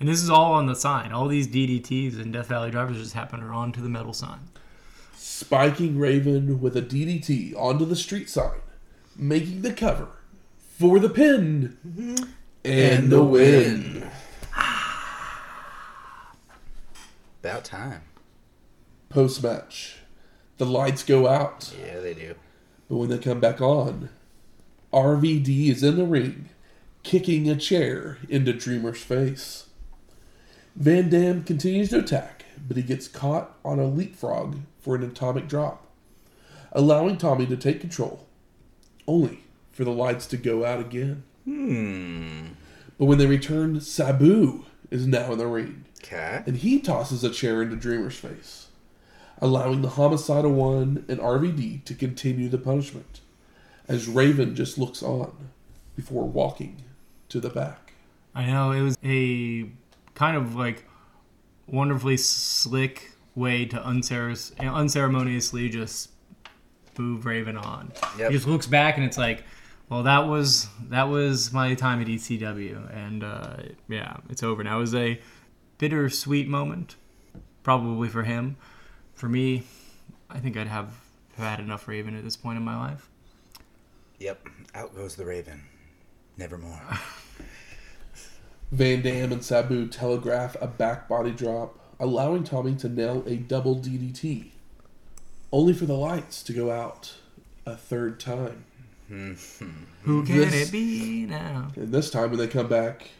[0.00, 1.12] And this is all on the sign.
[1.12, 4.48] All these DDTs and Death Valley drivers just happen are onto the metal sign.
[5.16, 8.60] spiking Raven with a DDT onto the street sign,
[9.14, 10.08] making the cover
[10.78, 11.76] for the pin
[12.64, 14.10] and the win.
[17.42, 18.00] About time.
[19.10, 19.96] Post match,
[20.58, 22.34] the lights go out, Yeah, they do.
[22.88, 24.08] but when they come back on,
[24.92, 26.48] RVD is in the ring,
[27.02, 29.66] kicking a chair into Dreamer's face.
[30.76, 35.48] Van Dam continues to attack, but he gets caught on a leapfrog for an atomic
[35.48, 35.86] drop,
[36.72, 38.26] allowing Tommy to take control,
[39.08, 39.40] only
[39.72, 41.24] for the lights to go out again.
[41.44, 42.46] Hmm.
[42.96, 46.46] But when they return, Sabu is now in the ring, Cat.
[46.46, 48.68] and he tosses a chair into Dreamer's face,
[49.40, 53.20] allowing the Homicidal One and RVD to continue the punishment,
[53.88, 55.50] as Raven just looks on
[55.96, 56.84] before walking
[57.28, 57.94] to the back.
[58.34, 59.70] I know it was a
[60.14, 60.84] kind of like
[61.66, 66.10] wonderfully slick way to uncer- unceremoniously just
[66.98, 67.92] move Raven on.
[68.18, 68.30] Yep.
[68.30, 69.44] He just looks back and it's like,
[69.88, 73.56] well, that was that was my time at ECW, and uh,
[73.88, 74.76] yeah, it's over now.
[74.76, 75.20] It was a
[75.78, 76.94] bittersweet moment,
[77.64, 78.56] probably for him.
[79.20, 79.64] For me,
[80.30, 80.94] I think I'd have
[81.36, 83.06] had enough Raven at this point in my life.
[84.18, 84.46] Yep.
[84.74, 85.60] Out goes the Raven.
[86.38, 86.80] Nevermore.
[88.72, 93.76] Van Dam and Sabu telegraph a back body drop, allowing Tommy to nail a double
[93.76, 94.52] DDT,
[95.52, 97.12] only for the lights to go out
[97.66, 98.64] a third time.
[99.08, 99.32] Hmm.
[100.04, 101.72] Who can This- it be now?
[101.76, 103.10] And this time when they come back,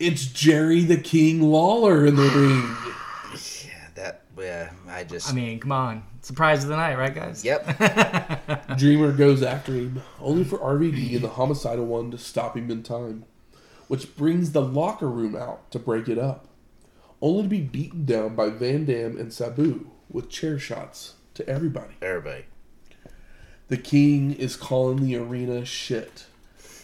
[0.00, 2.76] it's Jerry the King Lawler in the ring.
[4.40, 5.30] Yeah, I just.
[5.30, 7.44] I mean, come on, surprise of the night, right, guys?
[7.44, 8.76] Yep.
[8.78, 12.82] Dreamer goes after him, only for RVD and the homicidal one to stop him in
[12.82, 13.24] time,
[13.88, 16.46] which brings the locker room out to break it up,
[17.20, 21.94] only to be beaten down by Van Dam and Sabu with chair shots to everybody.
[22.02, 22.44] Everybody.
[23.68, 26.26] The king is calling the arena shit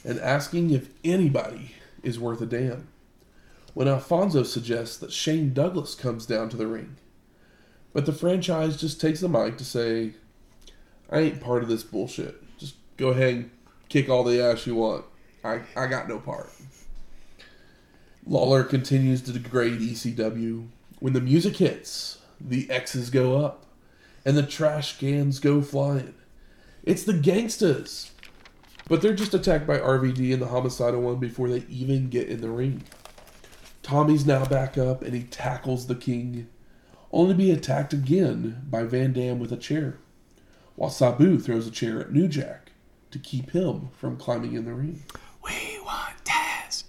[0.05, 2.89] and asking if anybody is worth a damn.
[3.73, 6.97] When Alfonso suggests that Shane Douglas comes down to the ring.
[7.95, 10.13] But the franchise just takes the mic to say,
[11.11, 12.43] I ain't part of this bullshit.
[12.59, 13.51] Just go ahead and
[13.89, 15.07] kick all the ass you want.
[15.43, 16.51] I, I got no part.
[18.27, 20.69] Lawler continues to degrade ECW.
[20.99, 23.65] When the music hits, the X's go up
[24.25, 26.15] and the trash cans go flying.
[26.83, 28.11] It's the gangstas.
[28.89, 32.41] But they're just attacked by RVD and the homicidal one before they even get in
[32.41, 32.83] the ring.
[33.83, 36.49] Tommy's now back up and he tackles the king,
[37.15, 39.99] only to be attacked again by Van Dam with a chair,
[40.75, 42.73] while Sabu throws a chair at New Jack
[43.13, 45.05] to keep him from climbing in the ring.
[45.45, 46.85] We want Taz.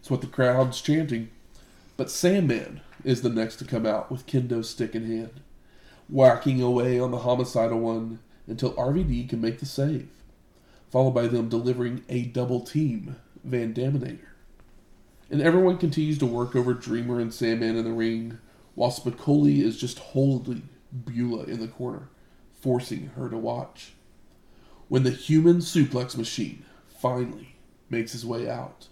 [0.00, 1.30] It's what the crowd's chanting.
[1.96, 5.40] But Sandman is the next to come out with Kendo's stick in hand,
[6.08, 8.18] whacking away on the homicidal one
[8.48, 10.08] until RVD can make the save,
[10.90, 14.26] followed by them delivering a double team Van Daminator.
[15.30, 18.38] And everyone continues to work over Dreamer and Sandman in the ring,
[18.76, 22.08] while Spicolli is just holding Beulah in the corner,
[22.52, 23.94] forcing her to watch.
[24.88, 27.56] When the human suplex machine finally
[27.90, 28.86] makes his way out,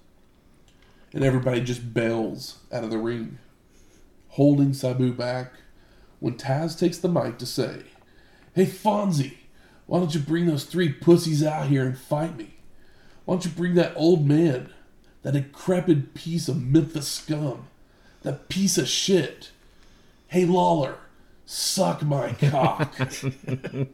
[1.12, 3.38] and everybody just bails out of the ring,
[4.30, 5.52] holding Sabu back,
[6.18, 7.82] when Taz takes the mic to say,
[8.54, 9.36] Hey Fonzie,
[9.86, 12.54] why don't you bring those three pussies out here and fight me?
[13.24, 14.72] Why don't you bring that old man,
[15.22, 17.66] that decrepit piece of Memphis scum,
[18.22, 19.50] that piece of shit?
[20.34, 20.96] Hey Lawler,
[21.46, 22.92] suck my cock.
[22.98, 23.86] the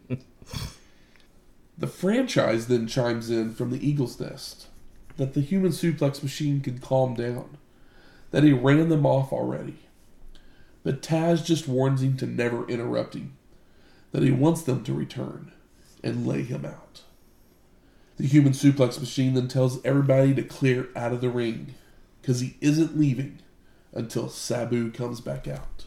[1.86, 4.68] franchise then chimes in from the Eagle's Nest
[5.18, 7.58] that the human suplex machine can calm down,
[8.30, 9.80] that he ran them off already.
[10.82, 13.36] But Taz just warns him to never interrupt him,
[14.12, 15.52] that he wants them to return
[16.02, 17.02] and lay him out.
[18.16, 21.74] The human suplex machine then tells everybody to clear out of the ring
[22.22, 23.40] because he isn't leaving
[23.92, 25.84] until Sabu comes back out,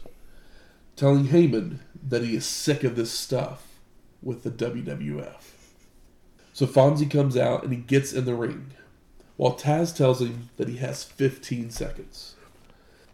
[0.96, 3.66] telling Heyman that he is sick of this stuff
[4.22, 5.52] with the WWF.
[6.52, 8.72] So Fonzie comes out and he gets in the ring,
[9.36, 12.36] while Taz tells him that he has 15 seconds.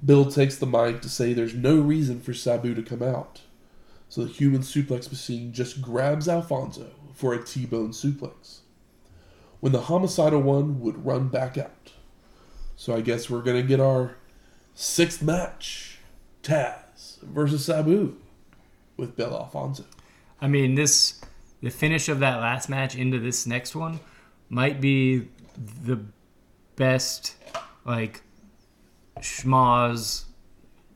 [0.05, 3.43] Bill takes the mic to say there's no reason for Sabu to come out.
[4.09, 8.61] So the human suplex machine just grabs Alfonso for a T-bone suplex.
[9.61, 11.93] When the homicidal one would run back out.
[12.77, 14.17] So I guess we're gonna get our
[14.75, 15.99] sixth match.
[16.43, 16.80] Taz
[17.23, 18.17] versus Sabu
[18.97, 19.85] with Bill Alfonso.
[20.41, 21.21] I mean, this
[21.63, 24.01] the finish of that last match into this next one
[24.49, 25.29] might be
[25.85, 26.01] the
[26.77, 27.37] best
[27.85, 28.23] like
[29.19, 30.25] schmaz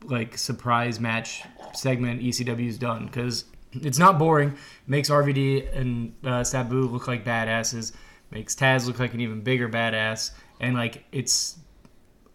[0.05, 1.43] like surprise match
[1.75, 4.57] segment ECW's done because it's not boring.
[4.87, 7.93] Makes RVD and uh, Sabu look like badasses.
[8.31, 10.31] Makes Taz look like an even bigger badass.
[10.61, 11.59] And like it's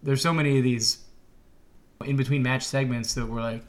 [0.04, 1.00] there's so many of these
[2.06, 3.64] in between match segments that were like,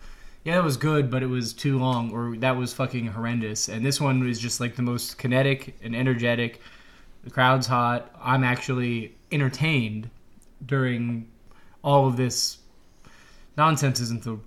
[0.44, 3.68] yeah, that was good, but it was too long, or that was fucking horrendous.
[3.68, 6.60] And this one was just like the most kinetic and energetic.
[7.24, 8.14] The crowd's hot.
[8.20, 10.08] I'm actually entertained
[10.64, 11.28] during
[11.84, 12.58] all of this
[13.56, 14.00] nonsense.
[14.00, 14.38] Isn't the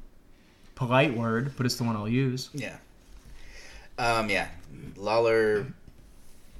[0.75, 2.49] polite word, but it's the one I'll use.
[2.53, 2.77] Yeah.
[3.99, 4.47] Um, yeah.
[4.97, 5.67] Lawler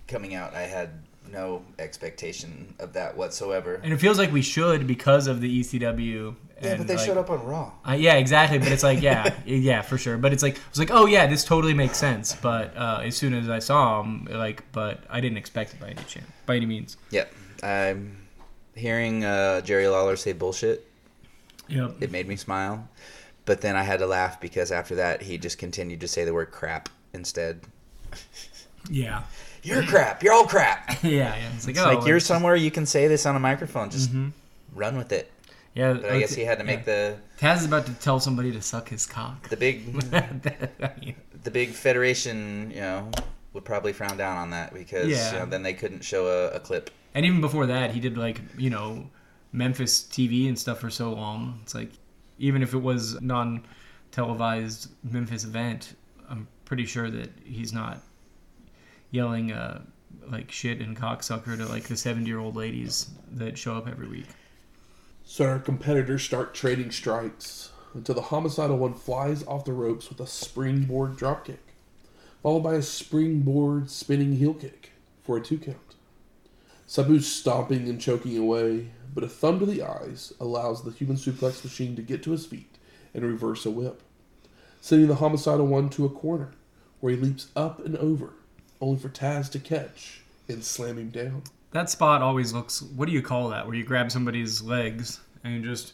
[0.07, 0.91] coming out, I had
[1.31, 3.81] no expectation of that whatsoever.
[3.83, 6.35] And it feels like we should because of the ECW.
[6.63, 7.71] Yeah, and, but they like, showed up on Raw.
[7.87, 8.57] Uh, yeah, exactly.
[8.59, 10.17] But it's like, yeah, yeah, for sure.
[10.17, 12.35] But it's like, I was like, oh yeah, this totally makes sense.
[12.35, 15.87] But uh, as soon as I saw him, like, but I didn't expect it by
[15.87, 16.97] any chance, by any means.
[17.11, 17.33] Yep.
[17.63, 18.17] I'm
[18.75, 20.87] hearing uh, Jerry Lawler say bullshit.
[21.69, 21.95] Yep.
[22.01, 22.87] It made me smile.
[23.45, 26.33] But then I had to laugh because after that, he just continued to say the
[26.33, 27.61] word crap instead.
[28.89, 29.23] Yeah.
[29.63, 30.23] You're crap.
[30.23, 30.89] You're all crap.
[31.03, 31.09] yeah.
[31.37, 31.49] Yeah.
[31.55, 33.89] It's like, It's oh, like you're it's- somewhere you can say this on a microphone.
[33.89, 34.31] Just Mhm.
[34.75, 35.31] run with it.
[35.75, 35.93] Yeah.
[35.93, 36.85] But I guess he had to make yeah.
[36.85, 39.49] the Taz is about to tell somebody to suck his cock.
[39.49, 39.93] the big
[41.43, 42.71] the big federation.
[42.71, 43.11] You know,
[43.53, 45.31] would probably frown down on that because Yeah.
[45.33, 46.89] you know, then they couldn't show a, a clip.
[47.15, 49.09] And even before that, he did like you know
[49.51, 51.59] Memphis TV and stuff for so long.
[51.63, 51.91] It's like
[52.39, 53.65] even if it was non
[54.11, 55.95] televised Memphis event,
[56.29, 57.99] I'm pretty sure that he's not
[59.11, 59.81] yelling uh,
[60.31, 64.07] like shit and cocksucker to like the 70 year old ladies that show up every
[64.07, 64.25] week.
[65.25, 70.19] So our competitors start trading strikes until the homicidal one flies off the ropes with
[70.19, 71.73] a springboard dropkick,
[72.41, 74.91] followed by a springboard spinning heel kick
[75.23, 75.77] for a two count.
[76.85, 81.63] Sabu's stomping and choking away, but a thumb to the eyes allows the human suplex
[81.63, 82.77] machine to get to his feet
[83.13, 84.03] and reverse a whip,
[84.81, 86.51] sending the homicidal one to a corner
[86.99, 88.33] where he leaps up and over,
[88.81, 91.43] only for Taz to catch and slam him down.
[91.73, 92.81] That spot always looks.
[92.81, 93.65] What do you call that?
[93.67, 95.93] Where you grab somebody's legs and you just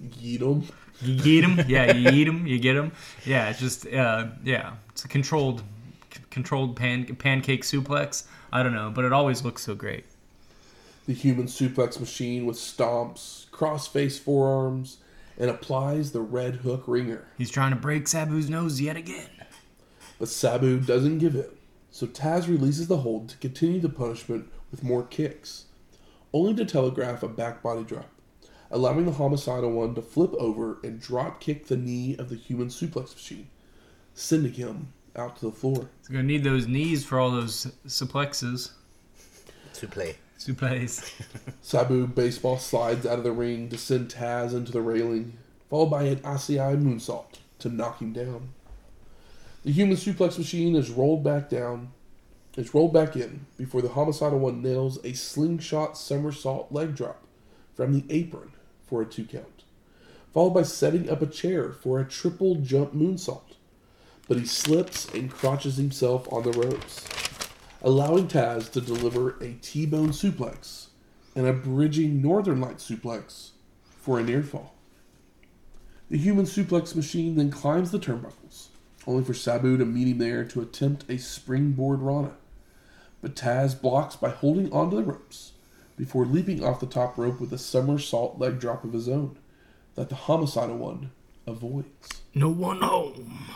[0.00, 0.64] Yeet him.
[1.00, 1.92] You eat them, yeah.
[1.92, 2.92] You eat them, you get them,
[3.24, 3.48] yeah.
[3.48, 4.74] It's just, uh, yeah.
[4.90, 5.62] It's a controlled,
[6.12, 8.24] c- controlled pan pancake suplex.
[8.52, 10.04] I don't know, but it always looks so great.
[11.06, 14.98] the human suplex machine with stomps, cross face forearms,
[15.38, 17.26] and applies the red hook ringer.
[17.38, 19.30] He's trying to break Sabu's nose yet again.
[20.18, 21.46] But Sabu doesn't give in,
[21.90, 25.64] so Taz releases the hold to continue the punishment with more kicks,
[26.34, 28.10] only to telegraph a back body drop,
[28.70, 32.68] allowing the homicidal one to flip over and drop kick the knee of the human
[32.68, 33.48] suplex machine,
[34.12, 35.88] sending him out to the floor.
[36.00, 38.72] He's gonna need those knees for all those suplexes,
[39.74, 40.16] To play.
[40.38, 41.10] suples.
[41.62, 45.38] Sabu baseball slides out of the ring to send Taz into the railing,
[45.70, 48.50] followed by an Asai moonsault to knock him down.
[49.64, 51.92] The human suplex machine is rolled back down.
[52.56, 57.22] It's rolled back in before the homicidal one nails a slingshot somersault leg drop
[57.74, 58.52] from the apron
[58.86, 59.64] for a two count,
[60.32, 63.56] followed by setting up a chair for a triple jump moonsault.
[64.26, 67.06] But he slips and crotches himself on the ropes,
[67.82, 70.86] allowing Taz to deliver a T-bone suplex
[71.34, 73.50] and a bridging Northern Light suplex
[73.84, 74.74] for a near fall.
[76.08, 78.68] The human suplex machine then climbs the turnbuckles,
[79.06, 82.32] only for Sabu to meet him there to attempt a springboard Rana.
[83.26, 85.50] But Taz blocks by holding onto the ropes
[85.96, 89.36] before leaping off the top rope with a somersault leg drop of his own
[89.96, 91.10] that the homicidal one
[91.44, 92.22] avoids.
[92.36, 93.48] No one home.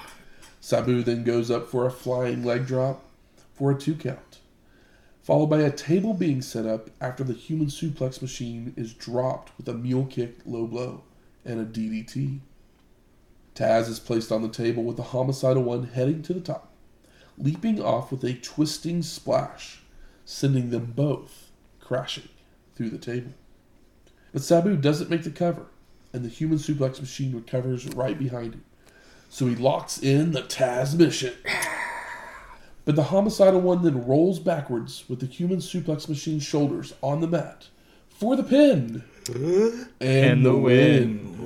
[0.60, 3.04] Sabu then goes up for a flying leg drop
[3.54, 4.40] for a two count,
[5.22, 9.68] followed by a table being set up after the human suplex machine is dropped with
[9.68, 11.04] a mule kick low blow
[11.44, 12.40] and a DDT.
[13.54, 16.69] Taz is placed on the table with the homicidal one heading to the top,
[17.40, 19.80] leaping off with a twisting splash,
[20.24, 22.28] sending them both crashing
[22.76, 23.32] through the table.
[24.32, 25.66] But Sabu doesn't make the cover,
[26.12, 28.64] and the human suplex machine recovers right behind him.
[29.28, 31.34] So he locks in the Tazmission.
[32.86, 37.28] But the homicidal one then rolls backwards with the human suplex machine's shoulders on the
[37.28, 37.68] mat
[38.08, 39.04] for the pin.
[39.28, 41.40] And, And the the win.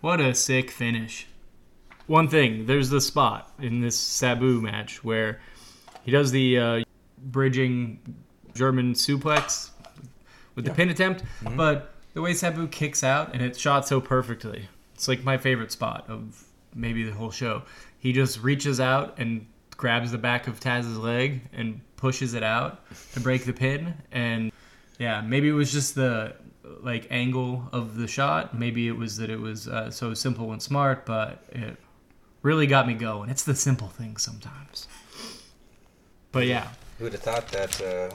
[0.00, 1.26] What a sick finish.
[2.06, 5.40] One thing, there's the spot in this Sabu match where
[6.02, 6.82] he does the uh,
[7.18, 7.98] bridging
[8.54, 9.70] German suplex
[10.54, 11.24] with the pin attempt,
[11.56, 14.68] but the way Sabu kicks out and it's shot so perfectly.
[14.94, 16.44] It's like my favorite spot of
[16.74, 17.62] maybe the whole show.
[17.98, 22.82] He just reaches out and grabs the back of Taz's leg and pushes it out
[23.14, 24.52] to break the pin and
[24.98, 26.34] yeah, maybe it was just the
[26.82, 28.56] like angle of the shot.
[28.56, 31.76] Maybe it was that it was uh, so simple and smart, but it
[32.44, 33.30] really got me going.
[33.30, 34.86] It's the simple things sometimes.
[36.30, 36.68] But yeah,
[36.98, 38.14] Who would have thought that uh,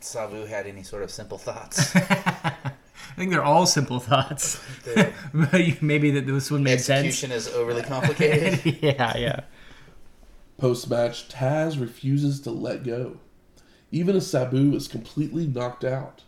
[0.00, 1.94] Sabu had any sort of simple thoughts?
[1.96, 4.60] I think they're all simple thoughts.
[5.80, 7.06] Maybe that this one made sense.
[7.06, 8.78] execution is overly complicated.
[8.82, 9.40] yeah, yeah.
[10.58, 13.18] Post match, Taz refuses to let go,
[13.92, 16.24] even as Sabu is completely knocked out.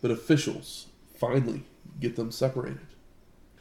[0.00, 0.86] But officials
[1.16, 1.64] finally
[1.98, 2.93] get them separated.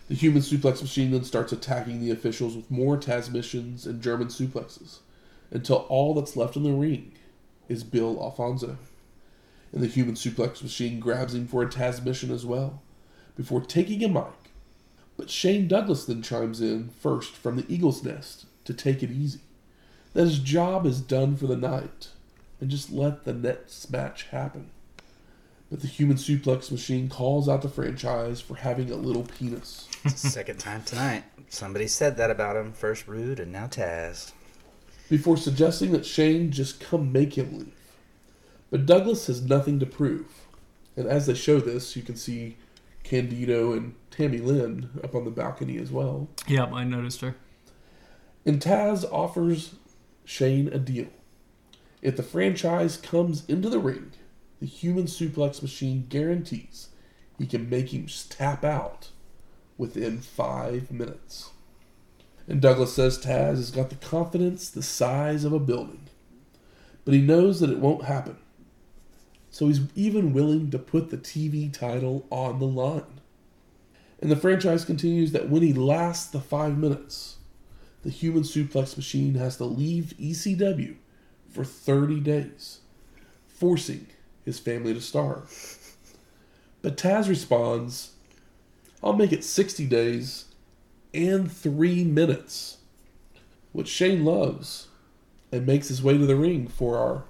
[0.09, 4.99] The human suplex machine then starts attacking the officials with more Tazmissions and German suplexes,
[5.51, 7.13] until all that's left in the ring
[7.69, 8.77] is Bill Alfonso.
[9.71, 12.81] And the human suplex machine grabs him for a Tazmission as well,
[13.35, 14.51] before taking a mic.
[15.15, 19.41] But Shane Douglas then chimes in first from the Eagle's Nest to take it easy
[20.13, 22.09] that his job is done for the night
[22.61, 24.69] and just let the next match happen.
[25.73, 29.89] But the human suplex machine calls out the franchise for having a little penis.
[30.05, 31.23] Second time tonight.
[31.49, 32.73] Somebody said that about him.
[32.73, 34.33] First Rude and now Taz.
[35.09, 37.73] before suggesting that Shane just come make him leave.
[38.69, 40.45] But Douglas has nothing to prove.
[40.95, 42.55] And as they show this, you can see
[43.03, 46.29] Candido and Tammy Lynn up on the balcony as well.
[46.47, 47.35] Yep, I noticed her.
[48.45, 49.73] And Taz offers
[50.23, 51.07] Shane a deal.
[52.03, 54.11] If the franchise comes into the ring,
[54.63, 56.87] the human suplex machine guarantees
[57.37, 59.09] he can make him tap out
[59.77, 61.49] within five minutes.
[62.47, 66.07] And Douglas says Taz has got the confidence the size of a building,
[67.03, 68.37] but he knows that it won't happen.
[69.49, 73.19] So he's even willing to put the TV title on the line.
[74.21, 77.35] And the franchise continues that when he lasts the five minutes,
[78.03, 80.95] the human suplex machine has to leave ECW
[81.49, 82.79] for 30 days,
[83.45, 84.07] forcing
[84.45, 85.95] his family to starve.
[86.81, 88.11] But Taz responds,
[89.03, 90.45] I'll make it 60 days
[91.13, 92.77] and 3 minutes,
[93.71, 94.87] which Shane loves,
[95.51, 97.25] and makes his way to the ring for our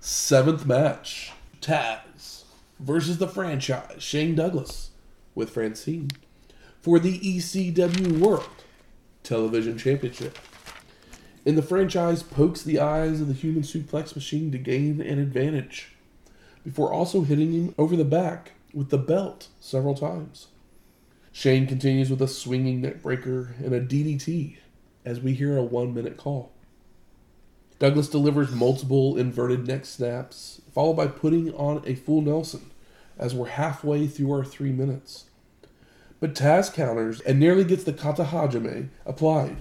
[0.00, 2.44] seventh match Taz
[2.78, 4.90] versus the franchise, Shane Douglas,
[5.34, 6.10] with Francine,
[6.80, 8.48] for the ECW World
[9.22, 10.38] Television Championship.
[11.44, 15.94] And the franchise pokes the eyes of the human suplex machine to gain an advantage,
[16.68, 20.48] before also hitting him over the back with the belt several times.
[21.32, 24.58] Shane continues with a swinging neckbreaker and a DDT
[25.02, 26.52] as we hear a one minute call.
[27.78, 32.70] Douglas delivers multiple inverted neck snaps, followed by putting on a full Nelson
[33.16, 35.24] as we're halfway through our three minutes.
[36.20, 39.56] But Taz counters and nearly gets the Kata Hajime applied,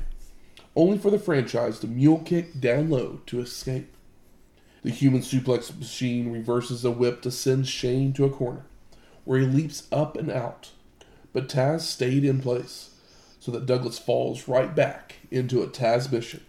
[0.76, 3.95] only for the franchise to mule kick down low to escape.
[4.84, 8.66] The human suplex machine reverses a whip to send Shane to a corner,
[9.26, 10.72] where he leaps up and out.
[11.34, 12.92] But Taz stayed in place,
[13.40, 16.42] so that Douglas falls right back into a Tazmission,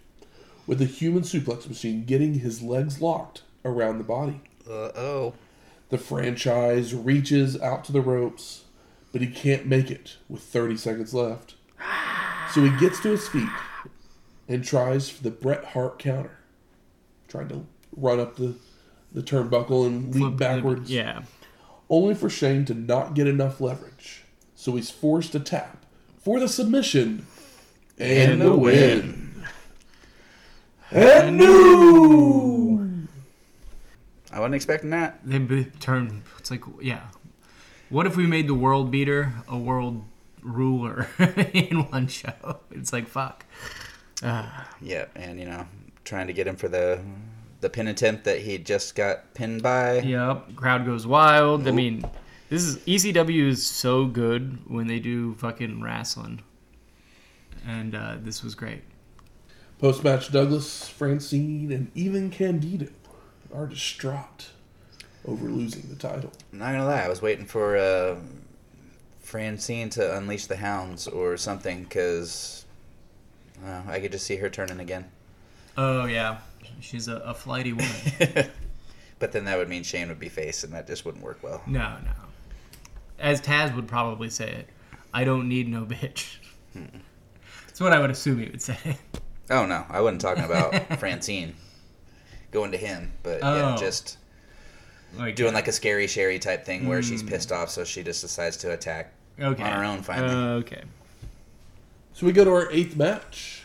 [0.67, 4.41] with the human suplex machine getting his legs locked around the body.
[4.69, 5.33] Uh oh.
[5.89, 8.65] The franchise reaches out to the ropes,
[9.11, 11.55] but he can't make it with 30 seconds left.
[12.53, 13.49] So he gets to his feet
[14.47, 16.37] and tries for the Bret Hart counter,
[17.27, 17.65] trying to
[17.95, 18.55] run up the,
[19.11, 21.23] the turnbuckle and leap Flip- backwards, Yeah.
[21.89, 24.23] only for Shane to not get enough leverage.
[24.55, 25.85] So he's forced to tap
[26.23, 27.25] for the submission
[27.97, 29.43] and, And the the win.
[30.91, 33.07] And new.
[34.31, 35.19] I wasn't expecting that.
[35.23, 36.23] They be- turn.
[36.37, 37.07] It's like, yeah.
[37.89, 40.03] What if we made the world beater a world
[40.41, 41.07] ruler
[41.53, 42.59] in one show?
[42.71, 43.45] It's like, fuck.
[44.81, 45.65] Yeah, and you know,
[46.05, 46.99] trying to get him for the
[47.61, 49.99] the pin attempt that he just got pinned by.
[49.99, 50.55] Yep.
[50.55, 51.67] Crowd goes wild.
[51.67, 52.03] I mean,
[52.49, 56.41] this is ECW is so good when they do fucking wrestling,
[57.67, 58.81] and uh, this was great.
[59.79, 62.87] Post match, Douglas, Francine, and even Candido
[63.53, 64.49] are distraught
[65.25, 66.31] over losing the title.
[66.51, 68.15] I'm not gonna lie, I was waiting for uh,
[69.19, 72.65] Francine to unleash the hounds or something because
[73.65, 75.05] uh, I could just see her turning again.
[75.77, 76.39] Oh yeah,
[76.81, 78.49] she's a, a flighty woman.
[79.19, 81.61] But then that would mean Shane would be face, and that just wouldn't work well.
[81.67, 82.11] no, no.
[83.19, 84.69] As Taz would probably say it,
[85.13, 86.37] I don't need no bitch.
[87.67, 88.77] That's what I would assume he would say.
[89.51, 91.55] Oh no, I wasn't talking about Francine
[92.51, 93.77] going to him, but yeah, Oh.
[93.79, 94.19] just
[95.17, 98.21] Like doing like a scary Sherri type thing where she's pissed off, so she just
[98.21, 99.11] decides to attack
[99.41, 99.63] okay.
[99.63, 100.31] on her own finally.
[100.31, 100.83] Uh, okay.
[102.13, 103.58] So we go to our eighth match.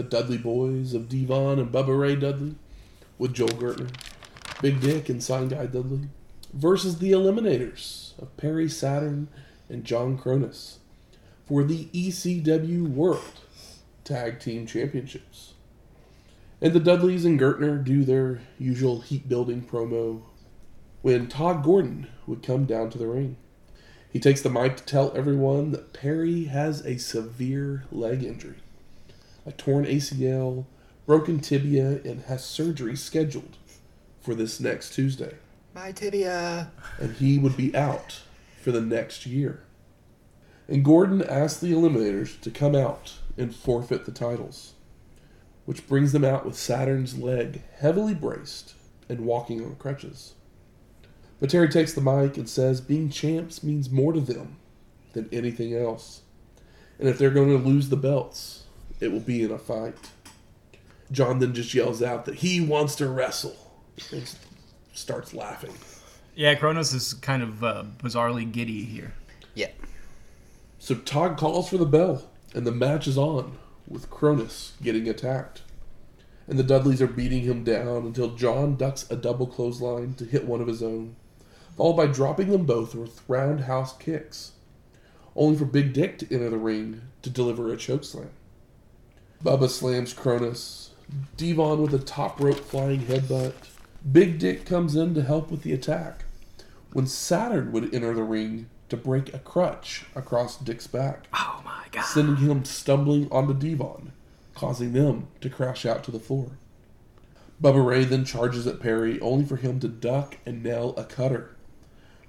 [0.00, 2.54] The Dudley Boys of D-Von and Bubba Ray Dudley
[3.18, 3.90] with Joel Gertner,
[4.62, 6.08] Big Dick and Sign Guy Dudley
[6.54, 9.28] versus the Eliminators of Perry Saturn
[9.68, 10.78] and John Kronus
[11.46, 13.40] for the ECW World
[14.02, 15.52] Tag Team Championships.
[16.62, 20.22] And the Dudleys and Gertner do their usual heat building promo
[21.02, 23.36] when Todd Gordon would come down to the ring.
[24.10, 28.59] He takes the mic to tell everyone that Perry has a severe leg injury,
[29.50, 30.64] a torn ACL,
[31.06, 33.56] broken tibia, and has surgery scheduled
[34.20, 35.34] for this next Tuesday.
[35.74, 36.70] My tibia.
[36.98, 38.20] And he would be out
[38.62, 39.64] for the next year.
[40.68, 44.74] And Gordon asked the Eliminators to come out and forfeit the titles,
[45.64, 48.74] which brings them out with Saturn's leg heavily braced
[49.08, 50.34] and walking on crutches.
[51.40, 54.58] But Terry takes the mic and says being champs means more to them
[55.12, 56.22] than anything else.
[57.00, 58.59] And if they're going to lose the belts,
[59.00, 59.96] it will be in a fight.
[61.10, 63.56] John then just yells out that he wants to wrestle
[64.12, 64.32] and
[64.92, 65.72] starts laughing.
[66.34, 69.12] Yeah, Kronus is kind of uh, bizarrely giddy here.
[69.54, 69.70] Yeah.
[70.78, 75.62] So Todd calls for the bell, and the match is on, with Kronus getting attacked.
[76.46, 80.46] And the Dudleys are beating him down until John ducks a double clothesline to hit
[80.46, 81.16] one of his own,
[81.76, 84.52] followed by dropping them both with roundhouse kicks,
[85.36, 88.30] only for Big Dick to enter the ring to deliver a chokeslam.
[89.42, 90.90] Bubba slams Kronus,
[91.38, 93.54] D-Von with a top rope flying headbutt.
[94.12, 96.24] Big Dick comes in to help with the attack,
[96.92, 101.86] when Saturn would enter the ring to break a crutch across Dick's back, Oh my
[101.90, 102.02] god.
[102.04, 104.12] sending him stumbling onto D-Von,
[104.54, 106.58] causing them to crash out to the floor.
[107.62, 111.56] Bubba Ray then charges at Perry, only for him to duck and nail a cutter,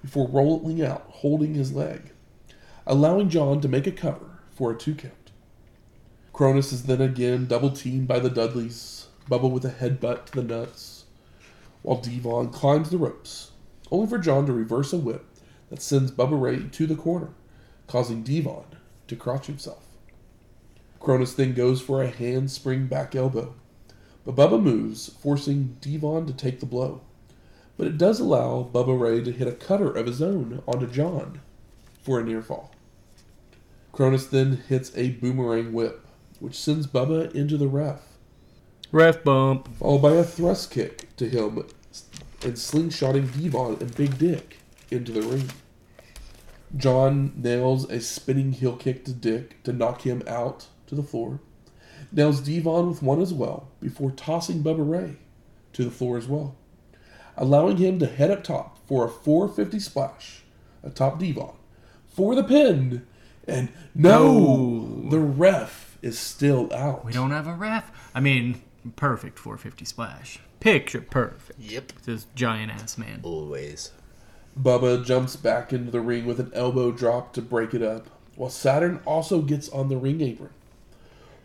[0.02, 2.12] before rolling out, holding his leg,
[2.88, 5.21] allowing John to make a cover for a two count.
[6.34, 10.44] Kronus is then again double teamed by the Dudleys, Bubba with a headbutt to the
[10.44, 11.04] nuts,
[11.82, 13.52] while D-Von climbs the ropes,
[13.92, 15.26] only for John to reverse a whip
[15.70, 17.30] that sends Bubba Ray to the corner,
[17.88, 18.64] causing D-Von
[19.08, 19.84] to crotch himself.
[21.02, 23.54] Kronus then goes for a handspring back elbow,
[24.26, 27.02] but Bubba moves, forcing D-Von to take the blow.
[27.78, 31.42] But it does allow Bubba Ray to hit a cutter of his own onto John
[32.02, 32.72] for a near fall.
[33.92, 36.06] Kronus then hits a boomerang whip,
[36.42, 38.02] which sends Bubba into the ref,
[38.92, 39.74] Ref bump.
[39.78, 41.58] followed by a thrust kick to him
[42.44, 44.58] and slingshotting D-Von and Big Dick
[44.90, 45.50] into the ring.
[46.76, 51.40] John nails a spinning heel kick to Dick to knock him out to the floor.
[52.12, 55.16] Nails D-Von with one as well before tossing Bubba Ray
[55.74, 56.56] to the floor as well,
[57.38, 60.42] allowing him to head up top for a 450 splash
[60.84, 61.54] atop D-Von
[62.08, 63.06] for the pin.
[63.48, 65.10] And no, No.
[65.10, 67.06] the ref is still out.
[67.06, 67.92] We don't have a ref.
[68.14, 68.62] I mean,
[68.96, 70.40] perfect 450 splash.
[70.60, 71.60] Picture perfect.
[71.60, 71.94] Yep.
[72.06, 73.22] This giant ass man.
[73.24, 73.92] Always.
[74.60, 78.50] Bubba jumps back into the ring with an elbow drop to break it up, while
[78.50, 80.50] Saturn also gets on the ring apron,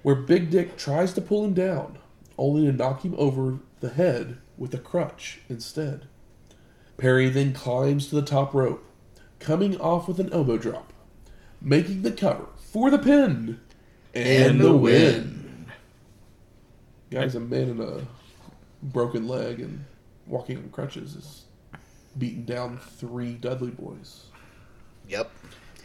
[0.03, 1.99] where Big Dick tries to pull him down,
[2.37, 6.09] only to knock him over the head with a crutch instead.
[6.97, 8.85] Perry then climbs to the top rope,
[9.39, 10.93] coming off with an elbow drop,
[11.61, 13.61] making the cover for the pin
[14.17, 15.67] and, And the, the win.
[17.11, 18.01] Guys, a man in a
[18.83, 19.85] broken leg and
[20.27, 21.43] walking on crutches is
[22.19, 24.27] beating down three Dudley boys.
[25.09, 25.31] Yep.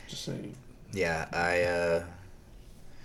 [0.08, 0.56] Just saying.
[0.94, 2.04] Yeah, I uh,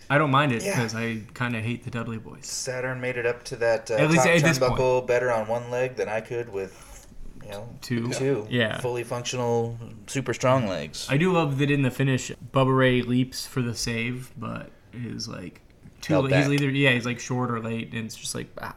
[0.09, 0.75] I don't mind it Yeah.
[0.77, 2.47] because I kind of hate the Dudley Boys.
[2.47, 5.47] Saturn made it up to that uh, At least top at this turnbuckle better on
[5.47, 7.07] one leg than I could with,
[7.45, 8.09] you know, Two.
[8.13, 8.81] two Yeah.
[8.81, 11.07] fully functional, super strong legs.
[11.11, 15.29] I do love that in the finish, Bubba Ray leaps for the save, but is
[15.29, 15.61] like
[16.01, 16.19] too.
[16.19, 16.35] Late.
[16.35, 18.75] He's either yeah, he's like short or late, and it's just like ah,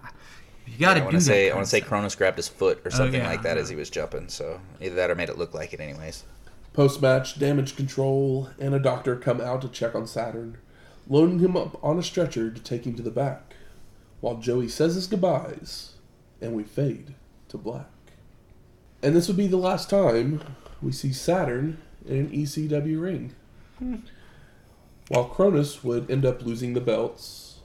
[0.66, 1.24] you got to I do want to that.
[1.24, 1.90] say I want to say stuff.
[1.90, 3.28] Kronus grabbed his foot or something yeah.
[3.28, 4.28] like that as he was jumping.
[4.30, 6.24] So either that or made it look like it, anyways.
[6.74, 10.58] Post match, Damage Control and a doctor come out to check on Saturn,
[11.08, 13.56] loading him up on a stretcher to take him to the back,
[14.22, 15.94] while Joey says his goodbyes,
[16.40, 17.16] and we fade
[17.50, 17.90] to black.
[19.02, 20.42] And this would be the last time
[20.82, 23.36] we see Saturn in an ECW ring.
[25.10, 27.60] While Kronus would end up losing the belts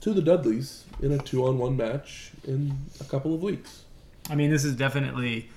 [0.00, 3.84] to the Dudleys in a two on one match in a couple of weeks.
[4.30, 5.50] I mean, this is definitely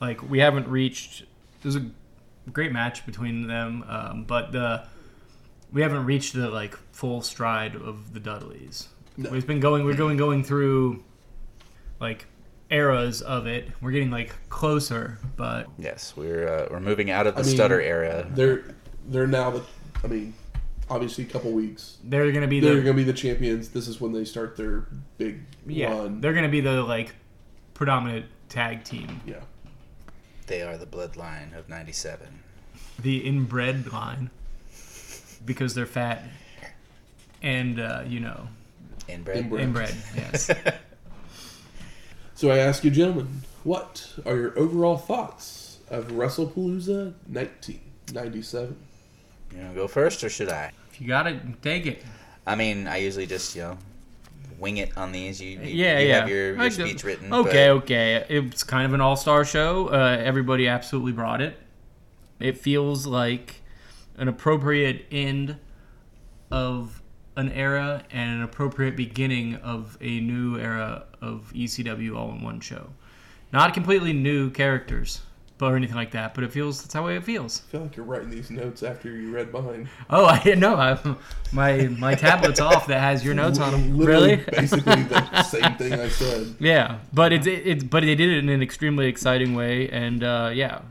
[0.00, 1.24] like we haven't reached.
[1.62, 1.86] There's a
[2.50, 4.86] great match between them, um, but the
[5.72, 8.88] we haven't reached the like full stride of the Dudleys.
[9.16, 9.30] No.
[9.30, 9.84] We've been going.
[9.84, 11.04] We're going going through
[12.00, 12.26] like
[12.70, 13.68] eras of it.
[13.82, 17.54] We're getting like closer, but Yes, we're uh, we're moving out of the I mean,
[17.54, 18.26] stutter era.
[18.30, 18.64] They're
[19.06, 19.62] they're now the
[20.02, 20.34] I mean,
[20.90, 23.68] obviously a couple weeks they're gonna be they're the going to be the champions.
[23.70, 24.86] This is when they start their
[25.18, 25.88] big yeah.
[25.88, 26.20] run.
[26.20, 27.14] They're gonna be the like
[27.74, 29.40] predominant tag team, Yeah.
[30.46, 32.26] They are the bloodline of '97.
[33.00, 34.30] the inbred line,
[35.46, 36.24] because they're fat
[37.42, 38.48] and uh, you know
[39.08, 39.38] Inbred.
[39.38, 39.60] Inbred.
[39.62, 39.94] inbred.
[40.16, 40.50] Yes.
[42.40, 48.76] So I ask you, gentlemen, what are your overall thoughts of WrestlePalooza 1997?
[49.52, 50.72] You want to go first, or should I?
[51.00, 52.04] You got it, take it.
[52.46, 53.78] I mean, I usually just you know
[54.58, 55.40] wing it on these.
[55.40, 56.20] You, you Yeah, you yeah.
[56.20, 57.32] have your, your speech written.
[57.32, 58.24] Okay, but okay.
[58.28, 59.88] It's kind of an all-star show.
[59.88, 61.56] Uh, everybody absolutely brought it.
[62.38, 63.62] It feels like
[64.16, 65.56] an appropriate end
[66.50, 67.02] of
[67.36, 72.60] an era and an appropriate beginning of a new era of ECW all in one
[72.60, 72.90] show.
[73.52, 75.22] Not completely new characters,
[75.68, 76.34] or anything like that.
[76.34, 77.62] But it feels that's how it feels.
[77.68, 79.88] I feel like you're writing these notes after you read mine.
[80.08, 80.76] Oh, I didn't know.
[80.76, 80.98] I,
[81.52, 83.96] my my tablet's off that has your notes on them.
[83.98, 84.44] Literally, Really?
[84.52, 86.54] basically the same thing I said.
[86.58, 90.22] Yeah, but it's it, it's but they did it in an extremely exciting way, and
[90.24, 90.82] uh, yeah,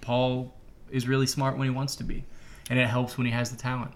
[0.00, 0.54] Paul
[0.90, 2.24] is really smart when he wants to be,
[2.68, 3.92] and it helps when he has the talent.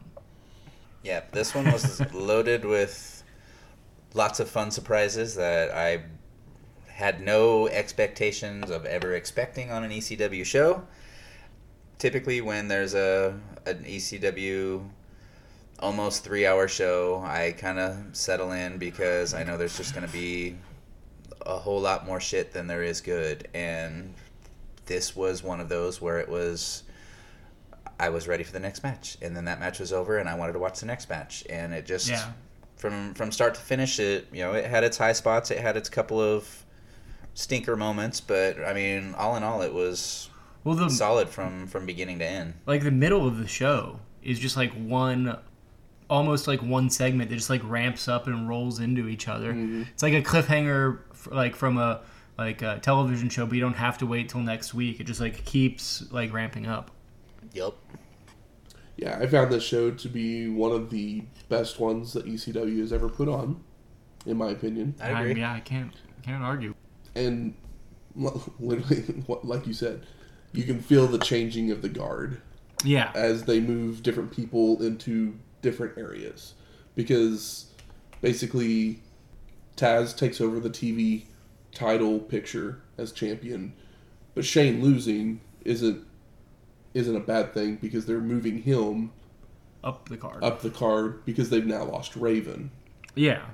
[1.03, 3.22] yeah, this one was loaded with
[4.14, 6.03] lots of fun surprises that I
[6.97, 10.82] had no expectations of ever expecting on an ECW show.
[11.99, 14.82] Typically, when there's a an ECW
[15.78, 20.07] almost three hour show, I kind of settle in because I know there's just going
[20.07, 20.57] to be
[21.44, 23.47] a whole lot more shit than there is good.
[23.53, 24.14] And
[24.86, 26.82] this was one of those where it was.
[28.01, 30.34] I was ready for the next match, and then that match was over, and I
[30.34, 32.32] wanted to watch the next match, and it just Yeah.
[32.76, 35.76] from from start to finish, it you know it had its high spots, it had
[35.76, 36.62] its couple of
[37.37, 40.30] stinker moments, but I mean, all in all, it was
[40.64, 42.55] Well, the solid from from beginning to end.
[42.66, 45.39] like the middle of the show is just like one,
[46.11, 49.53] almost like one segment that just like ramps up and rolls into each other.
[49.53, 49.82] Mm-hmm.
[49.93, 52.01] It's like a cliffhanger, f- like from a
[52.39, 54.99] like a television show, but you don't have to wait till next week.
[55.01, 56.91] It just like keeps like ramping up.
[57.53, 57.74] Yep.
[58.97, 62.95] Yeah, I found this show to be one of the best ones that ECW has
[62.95, 63.62] ever put on,
[64.24, 64.95] in my opinion.
[65.03, 65.41] I agree.
[65.41, 66.74] yeah, I can't can't argue.
[67.17, 67.55] And
[68.61, 70.07] literally, like you said,
[70.53, 72.41] you can feel the changing of the guard
[72.85, 76.55] Yeah, as they move different people into different areas.
[76.95, 77.67] Because
[78.21, 79.01] basically,
[79.77, 81.25] Taz takes over the TV
[81.75, 83.75] title picture as champion,
[84.35, 86.05] but Shane losing isn't
[86.95, 89.12] isn't a bad thing because they're moving him
[89.85, 90.43] up the card.
[90.43, 92.71] up the card because they've now lost Raven,
[93.14, 93.45] Yeah,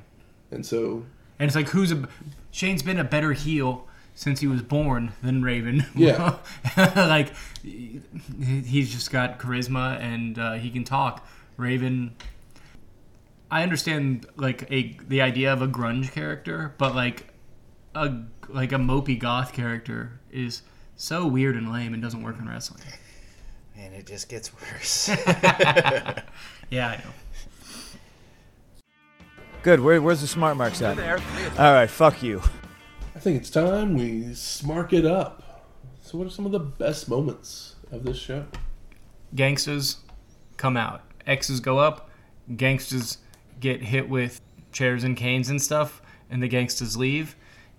[0.52, 1.04] and so
[1.38, 2.08] And it's like, who's a
[2.50, 5.86] Shane's been a better heel since he was born than Raven.
[5.94, 6.36] Yeah.
[6.76, 7.32] like
[7.64, 11.26] he's just got charisma and uh, he can talk.
[11.56, 12.14] Raven.
[13.50, 17.28] I understand like a the idea of a grunge character, but like
[17.94, 18.12] a
[18.48, 20.62] like a mopey goth character is
[20.96, 22.82] so weird and lame and doesn't work in wrestling.
[23.76, 25.10] and it just gets worse.
[26.70, 27.10] Yeah, I know.
[29.62, 29.78] Good.
[29.80, 30.98] Where, where's the smart marks at?
[31.58, 31.88] All right.
[31.88, 32.42] Fuck you.
[33.14, 35.68] I think it's time we smark it up.
[36.00, 38.44] So, what are some of the best moments of this show?
[39.34, 39.98] Gangsters
[40.56, 41.02] come out.
[41.26, 42.10] X's go up.
[42.56, 43.18] Gangsters
[43.60, 44.40] get hit with
[44.72, 47.36] chairs and canes and stuff, and the gangsters leave.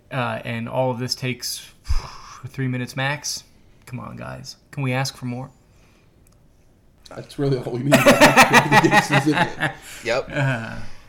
[0.10, 1.70] Uh, and all of this takes
[2.48, 3.44] three minutes max.
[3.86, 4.56] Come on, guys.
[4.72, 5.52] Can we ask for more?
[7.10, 7.94] That's really all we need.
[7.94, 9.72] The gangsters in it.
[10.06, 10.30] yep.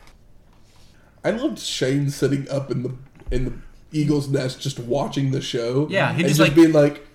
[1.25, 2.93] I loved Shane sitting up in the
[3.31, 3.53] in the
[3.91, 5.87] eagle's nest, just watching the show.
[5.89, 7.05] Yeah, he and just, just like- being like,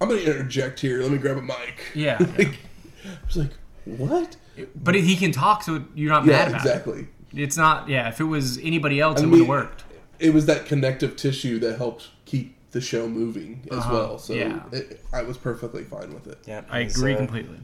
[0.00, 1.02] "I'm gonna interject here.
[1.02, 2.16] Let me grab a mic." Yeah.
[2.38, 2.58] like,
[3.04, 3.50] I was like,
[3.84, 4.36] "What?"
[4.74, 6.92] But he can talk, so you're not Yeah, mad about exactly.
[7.00, 7.06] it.
[7.30, 7.42] Exactly.
[7.44, 7.88] It's not.
[7.88, 9.84] Yeah, if it was anybody else, I it would have worked.
[10.18, 14.18] It was that connective tissue that helped keep the show moving as Uh-huh, well.
[14.18, 14.62] So yeah.
[14.72, 16.38] it, I was perfectly fine with it.
[16.46, 17.58] Yeah, I agree uh, completely.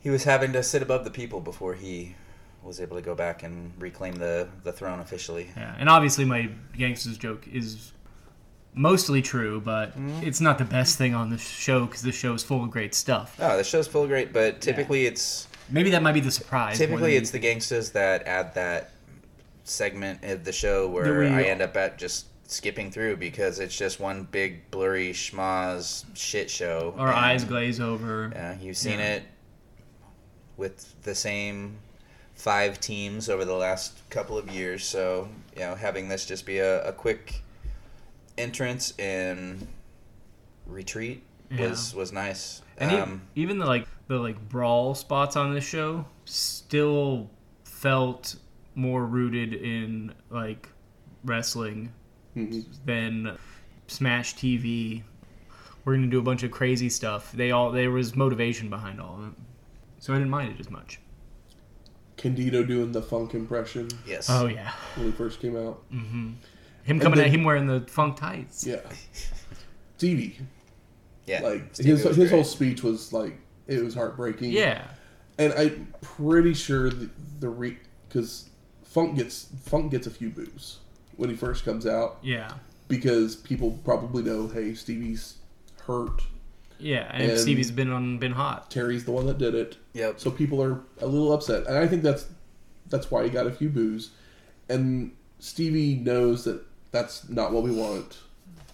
[0.00, 2.16] He was having to sit above the people before he
[2.62, 5.48] was able to go back and reclaim the, the throne officially.
[5.56, 7.92] Yeah, and obviously my gangsters joke is
[8.74, 10.22] mostly true, but mm-hmm.
[10.22, 12.94] it's not the best thing on the show because the show is full of great
[12.94, 13.36] stuff.
[13.40, 16.78] Oh, the show's full of great, but typically it's Maybe that might be the surprise.
[16.78, 18.92] typically it's the gangsters that add that
[19.64, 23.76] segment of the show where we- I end up at just skipping through because it's
[23.76, 26.94] just one big blurry schmoz shit show.
[26.98, 28.30] our and, eyes glaze over.
[28.34, 29.14] Yeah, you've seen Yeah.
[29.14, 29.22] it
[30.56, 31.78] with the same
[32.42, 34.84] five teams over the last couple of years.
[34.84, 37.40] So you know, having this just be a, a quick
[38.36, 39.68] entrance and
[40.66, 41.22] retreat
[41.56, 42.62] was was nice.
[42.78, 47.30] And e- um, even the like the like brawl spots on this show still
[47.64, 48.34] felt
[48.74, 50.68] more rooted in like
[51.24, 51.92] wrestling
[52.84, 53.38] than
[53.86, 55.04] Smash TV.
[55.84, 57.30] We're gonna do a bunch of crazy stuff.
[57.30, 59.34] They all there was motivation behind all of it,
[60.00, 60.98] so I didn't mind it as much.
[62.22, 64.30] Candido doing the funk impression yes.
[64.30, 65.82] Oh yeah, when he first came out.
[65.92, 66.30] Mm-hmm.
[66.84, 68.64] Him coming then- at him wearing the funk tights.
[68.64, 68.80] Yeah.
[69.98, 70.38] Stevie,
[71.26, 71.40] yeah.
[71.42, 72.30] like Stevie his his great.
[72.30, 74.50] whole speech was like it was heartbreaking.
[74.52, 74.84] Yeah,
[75.38, 77.10] and I'm pretty sure the,
[77.40, 78.48] the re because
[78.84, 80.78] Funk gets Funk gets a few boos
[81.16, 82.52] when he first comes out yeah,
[82.88, 85.36] because people probably know, hey, Stevie's
[85.86, 86.22] hurt.
[86.82, 87.08] Yeah.
[87.12, 88.70] And, And- Stevie's been on been hot.
[88.70, 89.76] Terry's the one that did it.
[89.94, 90.20] Yep.
[90.20, 92.26] So people are a little upset, and I think that's
[92.90, 94.10] that's why he got a few boos.
[94.68, 98.18] And Stevie knows that that's not what we want,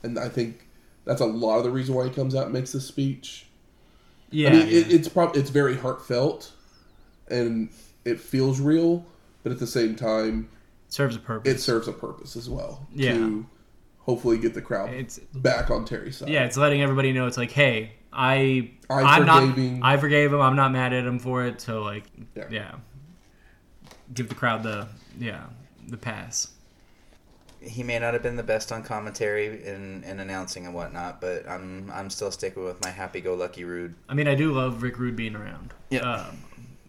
[0.02, 0.66] and I think
[1.04, 3.46] that's a lot of the reason why he comes out and makes this speech.
[4.30, 4.78] Yeah, I mean, yeah.
[4.80, 6.52] It, it's prob- it's very heartfelt,
[7.28, 7.70] and
[8.04, 9.04] it feels real,
[9.42, 10.48] but at the same time,
[10.88, 11.52] serves a purpose.
[11.52, 13.12] it serves a purpose as well Yeah.
[13.14, 13.46] to
[14.00, 16.28] hopefully get the crowd It's back on Terry's side.
[16.28, 19.80] yeah, it's letting everybody know it's like, hey, I I I'm not forgave him.
[19.82, 20.40] I forgave him.
[20.40, 21.60] I'm not mad at him for it.
[21.60, 22.04] So like,
[22.34, 22.44] Yeah.
[22.50, 22.74] yeah,
[24.14, 24.88] give the crowd the
[25.18, 25.44] yeah
[25.88, 26.48] the pass.
[27.60, 31.48] he may not have been the best on commentary and, and announcing and whatnot, but
[31.48, 33.94] I'm I'm still sticking with my happy-go-lucky Rude.
[34.08, 35.72] I mean, I do love Rick Rude being around.
[35.90, 36.00] Yeah.
[36.00, 36.38] Um,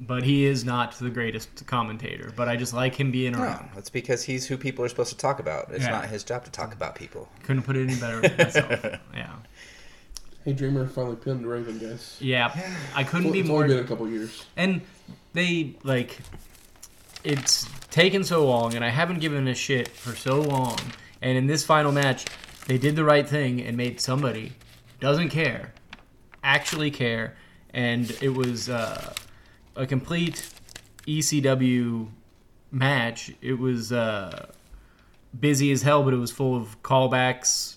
[0.01, 2.32] but he is not the greatest commentator.
[2.36, 3.70] But I just like him being No, around.
[3.76, 5.72] that's because he's who people are supposed to talk about.
[5.72, 5.91] It's Yeah.
[5.91, 7.28] not his job to talk about people.
[7.43, 8.99] Couldn't put it any better myself.
[9.13, 9.34] Yeah.
[10.49, 12.17] Hey, Dreamer finally pinned Raven, guys.
[12.19, 12.51] Yeah.
[12.95, 13.65] I couldn't be it's more.
[13.65, 14.47] only been a couple years.
[14.57, 14.81] And
[15.34, 16.17] they like
[17.23, 20.80] it's taken so long and I haven't given a shit for so long.
[21.21, 22.26] And in this final match,
[22.65, 24.53] they did the right thing and made somebody
[24.99, 25.71] doesn't care
[26.43, 27.35] actually care
[27.76, 29.13] and it was uh,
[29.76, 30.49] a complete
[31.05, 32.09] ECW
[32.71, 33.31] match.
[33.39, 34.47] It was uh,
[35.39, 37.76] busy as hell, but it was full of callbacks,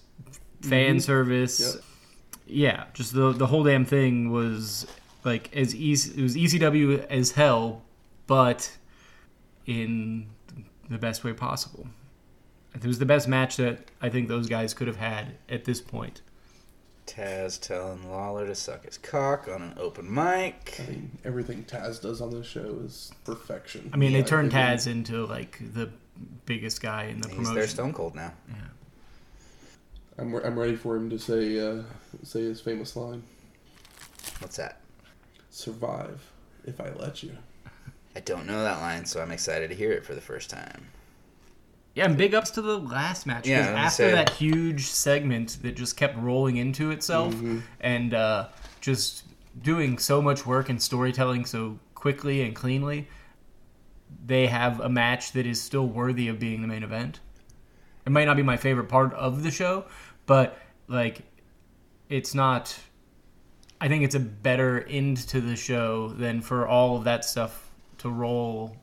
[0.62, 1.60] fan service.
[1.60, 1.84] Yep.
[2.52, 4.86] Yeah, just the the whole damn thing was
[5.24, 6.18] like as easy.
[6.18, 7.82] It was ECW as hell,
[8.26, 8.70] but
[9.66, 10.26] in
[10.90, 11.86] the best way possible.
[12.74, 15.80] It was the best match that I think those guys could have had at this
[15.80, 16.22] point.
[17.06, 20.80] Taz telling Lawler to suck his cock on an open mic.
[20.82, 23.90] I mean, everything Taz does on this show is perfection.
[23.92, 24.52] I mean, they in turned.
[24.52, 25.90] Taz into like the
[26.46, 27.54] biggest guy in the He's promotion.
[27.54, 28.32] their Stone Cold now.
[30.18, 31.82] I'm, re- I'm ready for him to say uh,
[32.22, 33.22] say his famous line:
[34.40, 34.80] What's that?
[35.50, 36.30] "Survive
[36.64, 37.36] if I let you."
[38.14, 40.86] I don't know that line, so I'm excited to hear it for the first time.
[41.94, 43.46] Yeah, and big ups to the last match.
[43.46, 47.34] Yeah, I was gonna after say- that huge segment that just kept rolling into itself
[47.80, 48.48] and uh,
[48.80, 49.24] just
[49.62, 53.08] doing so much work and storytelling so quickly and cleanly,
[54.24, 57.20] they have a match that is still worthy of being the main event.
[58.06, 59.84] It might not be my favorite part of the show,
[60.26, 60.58] but
[60.88, 61.22] like,
[62.08, 62.78] it's not.
[63.80, 67.68] I think it's a better end to the show than for all of that stuff
[67.98, 68.76] to roll.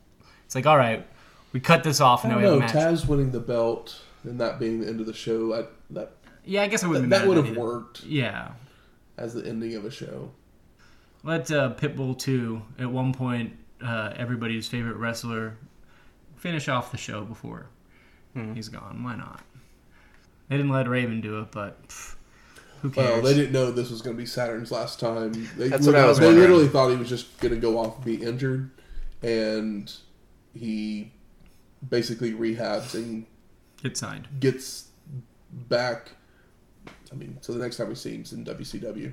[0.46, 1.06] It's like, all right,
[1.54, 2.66] we cut this off, and now don't we know.
[2.66, 3.02] have a match.
[3.02, 6.12] Taz winning the belt and that being the end of the show, I, that
[6.44, 7.10] yeah, I guess I wouldn't.
[7.12, 8.52] that, be would have worked Yeah,
[9.18, 10.32] as the ending of a show.
[11.24, 15.56] let uh, Pitbull two at one point, uh, everybody's favorite wrestler,
[16.36, 17.68] finish off the show before
[18.56, 19.04] he's gone.
[19.04, 19.42] Why not?
[20.48, 22.16] They didn't let Raven do it, but pff,
[22.82, 23.08] who cares?
[23.10, 25.32] Well, they didn't know this was going to be Saturn's last time.
[25.58, 26.42] They, That's what I literally- was They wondering.
[26.50, 28.72] literally thought he was just going to go off and be injured,
[29.22, 29.92] and
[30.54, 31.12] he
[31.88, 33.26] basically rehabs and
[33.84, 34.28] gets signed.
[34.40, 34.88] gets
[35.52, 36.10] back.
[37.12, 39.12] I mean, so the next time we see him's in WCW.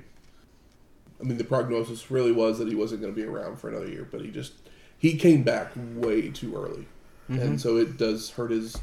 [1.19, 3.87] I mean, the prognosis really was that he wasn't going to be around for another
[3.89, 4.53] year, but he just
[4.97, 6.87] he came back way too early,
[7.29, 7.41] Mm-hmm.
[7.41, 8.77] and so it does hurt his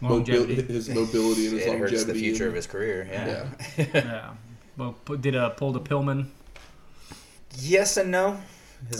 [0.00, 0.54] Longevity.
[0.56, 1.96] mobility, his mobility and his It longevity.
[1.96, 3.08] hurts the future and- of his career.
[3.10, 3.46] Yeah.
[3.76, 3.86] yeah.
[3.94, 4.30] yeah.
[4.76, 6.26] Well, pu- did uh, pull the Pillman?
[7.58, 8.38] Yes and no.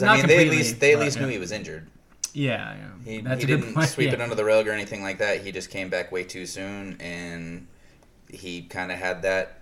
[0.00, 1.86] Not I mean, they at least they at but, least knew he was injured.
[2.32, 2.88] Yeah, yeah.
[3.04, 3.88] He, That's he a didn't point.
[3.88, 4.14] sweep yeah.
[4.14, 5.42] it under the rug or anything like that.
[5.42, 7.66] He just came back way too soon, and
[8.28, 9.60] he kind of had that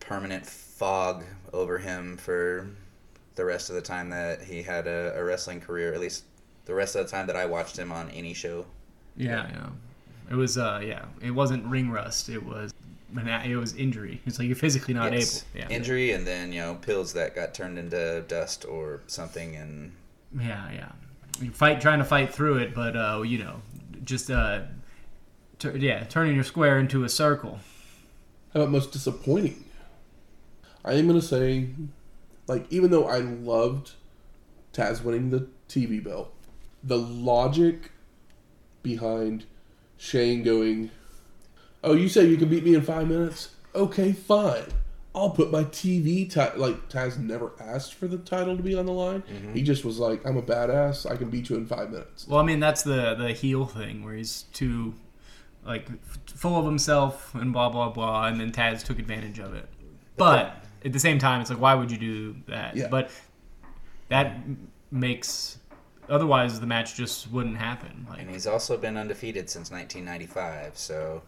[0.00, 2.68] permanent fog over him for
[3.34, 5.92] the rest of the time that he had a, a wrestling career.
[5.92, 6.24] At least
[6.66, 8.64] the rest of the time that I watched him on any show.
[9.16, 9.66] Yeah, yeah.
[10.30, 12.72] It was uh yeah, it wasn't ring rust, it was
[13.16, 14.20] it was injury.
[14.26, 15.44] It's like you're physically not Yes.
[15.54, 15.60] able.
[15.70, 15.76] Yeah.
[15.76, 19.92] Injury, and then you know pills that got turned into dust or something, and
[20.38, 20.92] Yeah, yeah.
[21.40, 23.62] You fight trying to fight through it, but uh you know,
[24.04, 24.62] just uh
[25.58, 27.60] tur yeah, turning your square into a circle.
[28.54, 29.64] How about most disappointing?
[30.84, 31.68] I am going to say,
[32.46, 33.92] like, even though I loved
[34.72, 36.32] Taz winning the TV belt,
[36.82, 37.92] the logic
[38.82, 39.44] behind
[39.98, 40.90] Shane going,
[41.84, 43.50] Oh, you say you can beat me in five minutes?
[43.74, 44.64] Okay, fine.
[45.14, 46.60] I'll put my TV title.
[46.60, 49.22] Like, Taz never asked for the title to be on the line.
[49.22, 49.54] Mm-hmm.
[49.54, 51.10] He just was like, I'm a badass.
[51.10, 52.26] I can beat you in five minutes.
[52.28, 54.94] Well, I mean, that's the the heel thing where he's too
[55.64, 59.54] like f- full of himself and blah blah blah, and then Taz took advantage of
[59.54, 59.68] it.
[60.16, 62.76] But at the same time, it's like, why would you do that?
[62.76, 62.88] Yeah.
[62.88, 63.10] But
[64.08, 64.36] that
[64.90, 65.57] makes
[66.08, 68.06] otherwise the match just wouldn't happen.
[68.08, 70.76] Like, And he's also been undefeated since 1995.
[70.78, 71.22] So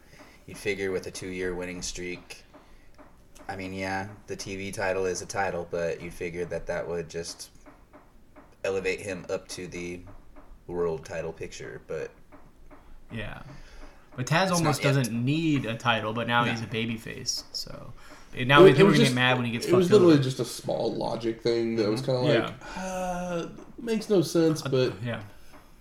[0.46, 2.44] you'd figure with a two-year winning streak.
[3.48, 7.08] I mean, yeah, the TV title is a title, but you'd figure that that would
[7.08, 7.50] just
[8.64, 10.00] elevate him up to the
[10.66, 11.80] world title picture.
[11.86, 12.10] But
[13.12, 13.42] yeah.
[14.16, 16.50] But Taz almost doesn't need a title, but now No.
[16.52, 17.44] he's a babyface.
[17.52, 17.92] So
[18.36, 19.72] and now It- it people are was gonna just- get mad when he gets It
[19.74, 20.22] was literally over.
[20.22, 22.82] just a small logic thing that was kind of like, Yeah.
[22.82, 23.48] uh,
[23.82, 25.22] makes no sense, but Yeah.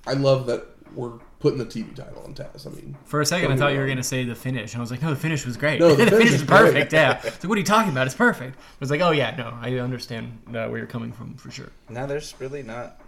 [0.08, 0.66] I love that
[0.96, 2.66] we're putting the TV title on Taz.
[2.66, 4.74] I mean, For a second, I thought you were going to say the finish.
[4.74, 5.80] And I was like, no, the finish was great.
[5.80, 6.90] No, the the, finish finish is is perfect.
[6.90, 6.94] great.
[7.00, 7.22] Yeah.
[7.22, 8.08] So what are you talking about?
[8.08, 8.58] It's perfect.
[8.58, 11.70] I was like, oh, yeah, no, I understand uh, where you're coming from for sure.
[11.90, 13.00] now there's really not.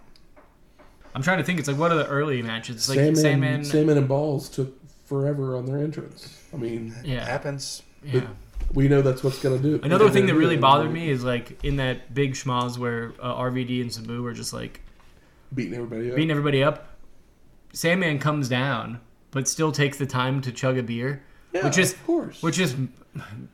[1.14, 1.58] I'm trying to think.
[1.58, 2.76] It's like, what are the early matches?
[2.76, 3.64] It's like Sandman, Sandman.
[3.64, 4.74] Sandman and Balls took
[5.06, 6.40] forever on their entrance.
[6.54, 7.24] I mean, yeah.
[7.26, 7.82] Happens.
[8.02, 8.26] Yeah.
[8.74, 9.80] We know that's what's gonna do.
[9.82, 13.80] Another thing that really bothered me is like in that big schmoz where uh, RVD
[13.80, 14.80] and Sabu were just like
[15.54, 16.16] beating everybody up.
[16.16, 16.96] beating everybody up.
[17.72, 19.00] Sandman comes down,
[19.30, 21.22] but still takes the time to chug a beer,
[21.52, 22.42] yeah, which is of course.
[22.42, 22.74] which is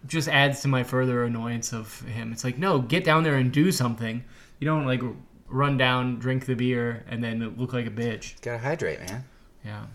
[0.07, 2.33] just adds to my further annoyance of him.
[2.33, 4.25] It's like, no, get down there and do something.
[4.61, 5.03] You don't like
[5.49, 8.41] run down, drink the beer, and then look like a bitch.
[8.41, 9.25] Gotta hydrate, man.
[9.65, 9.87] Yeah,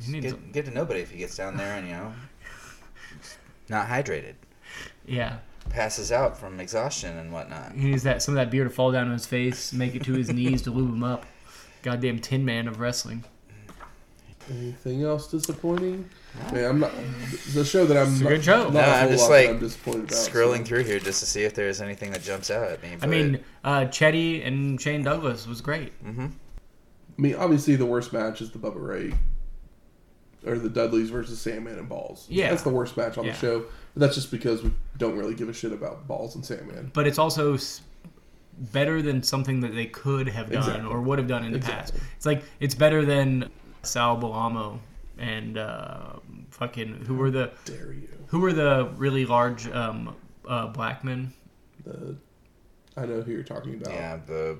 [0.00, 0.32] he needs.
[0.32, 2.12] Get, get to nobody if he gets down there and you know
[3.68, 4.34] not hydrated,
[5.06, 5.38] yeah,
[5.70, 7.72] passes out from exhaustion and whatnot.
[7.72, 10.04] he needs that some of that beer to fall down on his face, make it
[10.04, 11.26] to his knees to lube him up.
[11.82, 13.24] Goddamn Tin Man of wrestling.
[14.50, 16.08] Anything else disappointing?
[16.48, 16.90] I mean, I'm not
[17.54, 18.12] the show that I'm.
[18.12, 18.64] It's a good show.
[18.64, 20.12] Not No, a I'm just, like, I'm disappointed about.
[20.14, 20.64] Scrolling so.
[20.64, 22.96] through here just to see if there's anything that jumps out at me.
[23.00, 25.92] I mean, uh, Chetti and Shane Douglas was great.
[26.04, 26.26] Mm-hmm.
[26.26, 29.12] I mean, obviously the worst match is the Bubba Ray
[30.44, 32.26] or the Dudleys versus Sandman and Balls.
[32.28, 32.50] Yeah.
[32.50, 33.32] that's the worst match on Yeah.
[33.32, 33.64] the show.
[33.94, 36.90] But that's just because we don't really give a shit about Balls and Sandman.
[36.94, 37.82] But it's also s-
[38.58, 40.88] better than something that they could have done Exactly.
[40.90, 41.94] or would have done in the past.
[42.16, 43.50] It's like it's better than
[43.82, 44.78] Sal Bellomo
[45.18, 46.14] and uh,
[46.50, 48.08] fucking who were the Dare you?
[48.28, 50.16] who were the really large um,
[50.48, 51.32] uh, black men?
[51.84, 52.16] The
[52.96, 53.92] I know who you're talking about.
[53.92, 54.58] yeah, the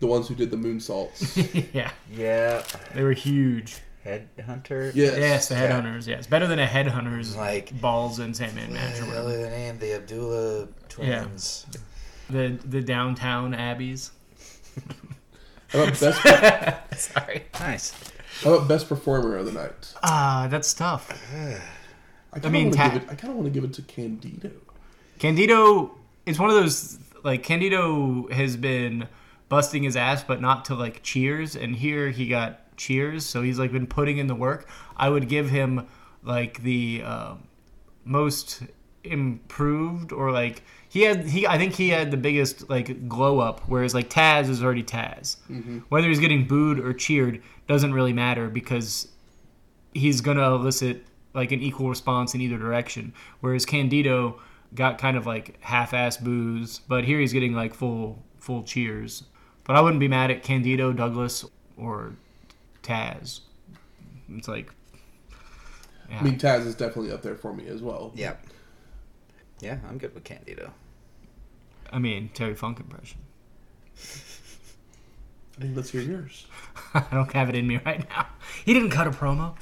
[0.00, 1.68] The ones who did the moonsaults.
[1.72, 3.76] yeah, yeah they were huge.
[4.04, 4.92] Headhunter.
[4.94, 5.16] yes.
[5.18, 5.70] Yes, the Yeah.
[5.80, 6.06] headhunters.
[6.06, 9.42] Yes, better than a headhunters Like- balls and Sandman match or What the whatever.
[9.42, 9.78] the name?
[9.78, 11.66] The Abdullah twins.
[12.30, 14.10] The the downtown abbeys.
[15.68, 16.98] How about best?
[17.12, 17.44] Sorry.
[17.60, 17.92] Nice.
[18.42, 19.94] how about best performer of the night?
[20.02, 21.10] Ah, that's tough.
[21.32, 23.82] I, kinda mean, wanna Ta- give it, I kind of want to give it to
[23.82, 24.50] Candido.
[25.18, 25.92] Candido
[26.26, 29.08] is one of those like Candido has been
[29.48, 31.54] busting his ass, but not to like cheers.
[31.56, 34.68] And here he got cheers, so he's like been putting in the work.
[34.96, 35.86] I would give him
[36.22, 37.34] like the uh,
[38.04, 38.62] most
[39.02, 43.60] improved or like he had he I think he had the biggest like glow up
[43.66, 45.36] whereas like Taz is already Taz.
[45.90, 49.08] Whether he's getting booed or cheered doesn't really matter because
[49.92, 54.40] he's going to elicit like an equal response in either direction whereas Candido
[54.74, 59.24] got kind of like half-ass boos but here he's getting like full full cheers.
[59.64, 61.44] But I wouldn't be mad at Candido, Douglas
[61.76, 62.14] or
[62.84, 63.40] Taz.
[64.28, 64.70] It's like
[66.12, 68.12] I mean, Taz is definitely up there for me as well.
[68.14, 68.34] Yeah.
[69.60, 70.72] Yeah, I'm good with Candido.
[71.90, 73.18] I mean, Terry Funk impression.
[75.58, 76.46] I mean, let's hear yours.
[76.94, 78.26] I don't have it in me right now.
[78.64, 79.54] He didn't cut a promo.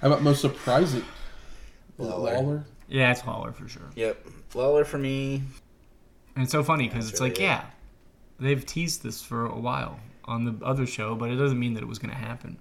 [0.00, 1.04] How about most surprising?
[1.98, 2.34] Was Lawler.
[2.34, 2.64] Lawler?
[2.88, 3.90] Yeah, it's Lawler for sure.
[3.94, 4.26] Yep.
[4.54, 5.42] Lawler for me.
[6.34, 7.44] And it's so funny because That's it's really like, it.
[7.44, 7.64] yeah,
[8.40, 11.82] they've teased this for a while on the other show, but it doesn't mean that
[11.82, 12.58] it was going to happen.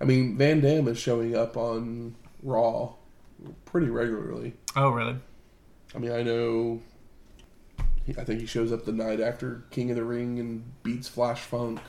[0.00, 2.92] I mean, Van Dam is showing up on Raw
[3.64, 4.54] pretty regularly.
[4.76, 5.16] Oh, really?
[5.94, 6.80] I mean, I know.
[8.16, 11.40] I think he shows up the night after King of the Ring and beats Flash
[11.40, 11.80] Funk.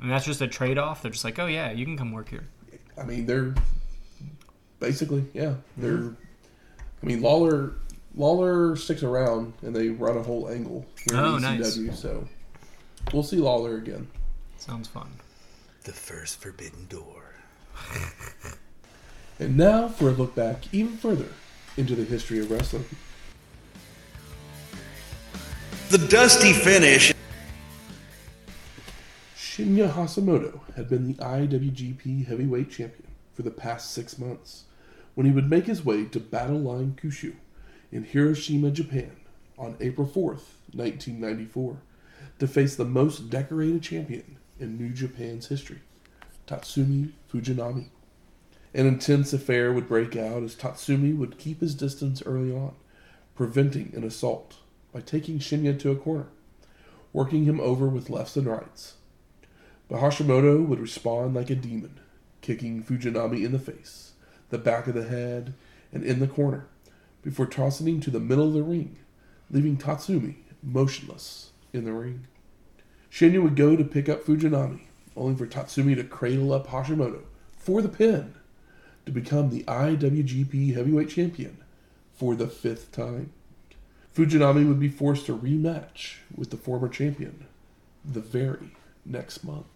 [0.00, 1.02] And that's just a trade off.
[1.02, 2.46] They're just like, oh, yeah, you can come work here.
[2.96, 3.54] I mean, they're
[4.80, 6.14] basically, yeah, they're.
[7.02, 7.74] I mean, Lawler
[8.16, 11.76] Lawler sticks around and they run a whole angle here Oh, in nice.
[11.78, 12.26] ECW, so
[13.12, 14.08] we'll see Lawler again.
[14.56, 15.10] Sounds fun.
[15.84, 17.34] The first forbidden door.
[19.40, 21.28] And now for a look back even further
[21.76, 22.84] into the history of wrestling.
[25.90, 27.14] The dusty finish.
[29.36, 34.64] Shinya Hashimoto had been the IWGP Heavyweight Champion for the past six months
[35.14, 37.34] when he would make his way to Battle Line Kyushu
[37.92, 39.12] in Hiroshima, Japan
[39.56, 41.78] on April 4th, 1994,
[42.38, 45.80] to face the most decorated champion in New Japan's history,
[46.46, 47.88] Tatsumi Fujinami.
[48.74, 52.74] An intense affair would break out as Tatsumi would keep his distance early on,
[53.34, 54.56] preventing an assault
[54.92, 56.28] by taking Shinya to a corner,
[57.12, 58.94] working him over with lefts and rights.
[59.88, 61.98] But Hashimoto would respond like a demon,
[62.40, 64.12] kicking Fujinami in the face,
[64.50, 65.54] the back of the head,
[65.92, 66.66] and in the corner,
[67.22, 68.98] before tossing him to the middle of the ring,
[69.50, 72.26] leaving Tatsumi motionless in the ring.
[73.10, 74.80] Shinya would go to pick up Fujinami,
[75.16, 77.22] only for Tatsumi to cradle up Hashimoto
[77.56, 78.34] for the pin
[79.06, 81.58] to become the IWGP Heavyweight Champion
[82.12, 83.32] for the fifth time.
[84.14, 87.46] Fujinami would be forced to rematch with the former champion
[88.04, 88.72] the very
[89.04, 89.66] next month.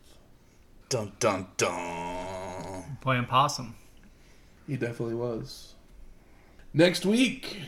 [0.88, 2.98] Dun dun dun.
[3.00, 3.76] Playing possum.
[4.66, 5.74] He definitely was.
[6.74, 7.60] Next week,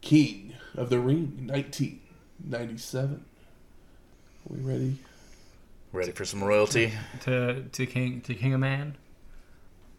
[0.00, 3.24] King of the Ring, 1997.
[4.50, 4.96] Are we ready?
[5.92, 6.92] Ready for some royalty?
[7.22, 8.96] to to King to King of Man.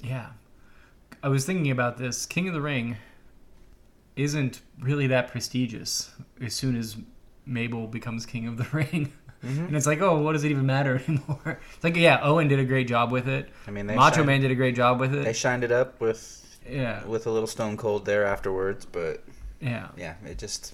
[0.03, 0.28] Yeah,
[1.23, 2.26] I was thinking about this.
[2.26, 2.98] King of the Ring
[4.15, 6.11] isn't really that prestigious.
[6.41, 6.98] As soon as
[7.45, 9.14] Mabel becomes King of the Ring,
[9.44, 9.65] mm-hmm.
[9.65, 11.60] and it's like, oh, what does it even matter anymore?
[11.76, 13.49] It's like, yeah, Owen did a great job with it.
[13.68, 15.23] I mean, they Macho shined- Man did a great job with it.
[15.23, 19.23] They shined it up with Yeah, with a little Stone Cold there afterwards, but
[19.61, 19.90] yeah.
[19.95, 20.73] yeah, it just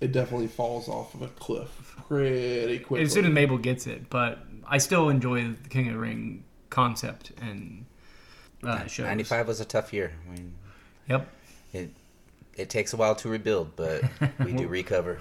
[0.00, 3.04] It definitely falls off of a cliff pretty quickly.
[3.04, 6.44] As soon as Mabel gets it, but I still enjoy the King of the Ring
[6.70, 7.86] concept and
[8.62, 9.06] uh, shows.
[9.06, 10.12] ninety five was a tough year.
[10.28, 10.54] I mean,
[11.08, 11.28] Yep,
[11.72, 11.90] it
[12.56, 14.02] it takes a while to rebuild, but
[14.44, 15.18] we do recover.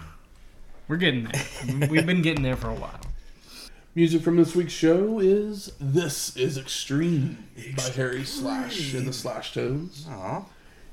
[0.88, 1.88] we're getting there.
[1.90, 3.00] We've been getting there for a while.
[3.94, 7.38] Music from this week's show is This Is Extreme
[7.78, 10.06] by Harry Slash and the Slashtones.
[10.10, 10.44] Aw.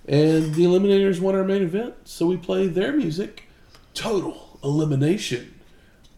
[0.06, 3.48] And the Eliminators won our main event, so we play their music,
[3.94, 5.54] Total Elimination.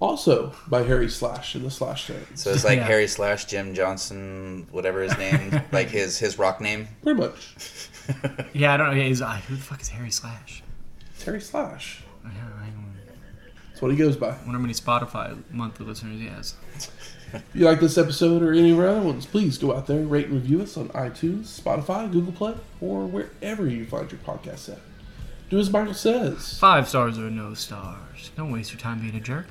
[0.01, 2.37] Also by Harry Slash and the Slashtones.
[2.39, 2.85] So it's like Yeah.
[2.85, 6.89] Harry slash Jim Johnson, whatever his name, like his his rock name.
[7.03, 7.55] Pretty much.
[8.53, 9.03] Yeah, I don't know.
[9.03, 10.63] He's, uh, who the fuck is Harry Slash?
[11.15, 12.03] It's Harry Slash.
[12.23, 12.51] I don't know.
[13.71, 14.29] That's what he goes by.
[14.29, 16.55] I wonder how many Spotify monthly listeners he has.
[17.33, 19.97] If you like this episode or any of our other ones, please go out there
[20.01, 24.21] and rate and review us on iTunes, Spotify, Google Play, or wherever you find your
[24.21, 24.79] podcast at.
[25.55, 26.59] Do as Michael says.
[26.59, 28.33] Five stars or no stars.
[28.37, 29.47] Don't waste your time being a jerk.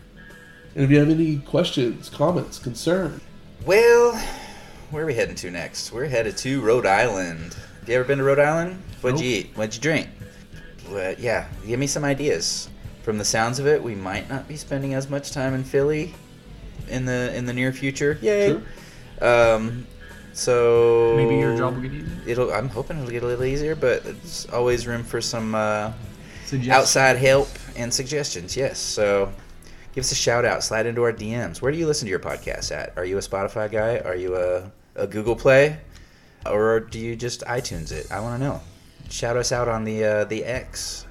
[0.76, 3.22] And if you have any questions, comments, concerns,
[3.66, 4.22] Well,
[4.92, 5.94] where are we heading to next?
[5.94, 7.56] We're headed to Rhode Island.
[7.80, 8.84] Have you ever been to Rhode Island?
[9.00, 9.52] What'd you eat?
[9.56, 10.10] What'd you drink?
[10.90, 12.68] What, yeah, give me some ideas.
[13.04, 16.14] From the sounds of it, we might not be spending as much time in Philly
[16.90, 18.20] in the in the near future.
[18.22, 18.60] Yay!
[19.22, 19.88] Um,
[20.34, 22.22] so Maybe your job will get easier.
[22.26, 22.52] It'll.
[22.52, 25.92] I'm hoping it'll get a little easier, but it's always room for some uh,
[26.70, 28.58] outside help and suggestions.
[28.58, 29.32] Yes, so
[29.94, 30.64] give us a shout out.
[30.64, 31.62] Slide into our DMs.
[31.62, 32.98] Where do you listen to your podcast at?
[32.98, 34.00] Are you a Spotify guy?
[34.00, 35.80] Are you a, a Google Play?
[36.46, 38.12] Or do you just iTunes it?
[38.12, 38.62] I want to know.
[39.10, 41.06] Shout us out on the uh, the X.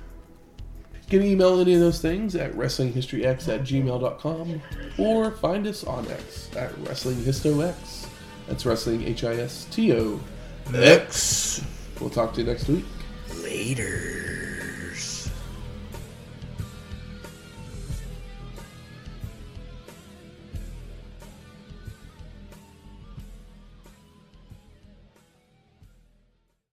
[1.09, 4.63] You can email any of those things at wrestlinghistoryx at gmail.com
[4.99, 8.02] or find us on X at WrestlingHistoX.
[8.53, 10.21] That's Wrestling H I S T O.
[10.75, 11.63] X.
[11.99, 12.85] We'll talk to you next week.
[13.43, 14.22] Later.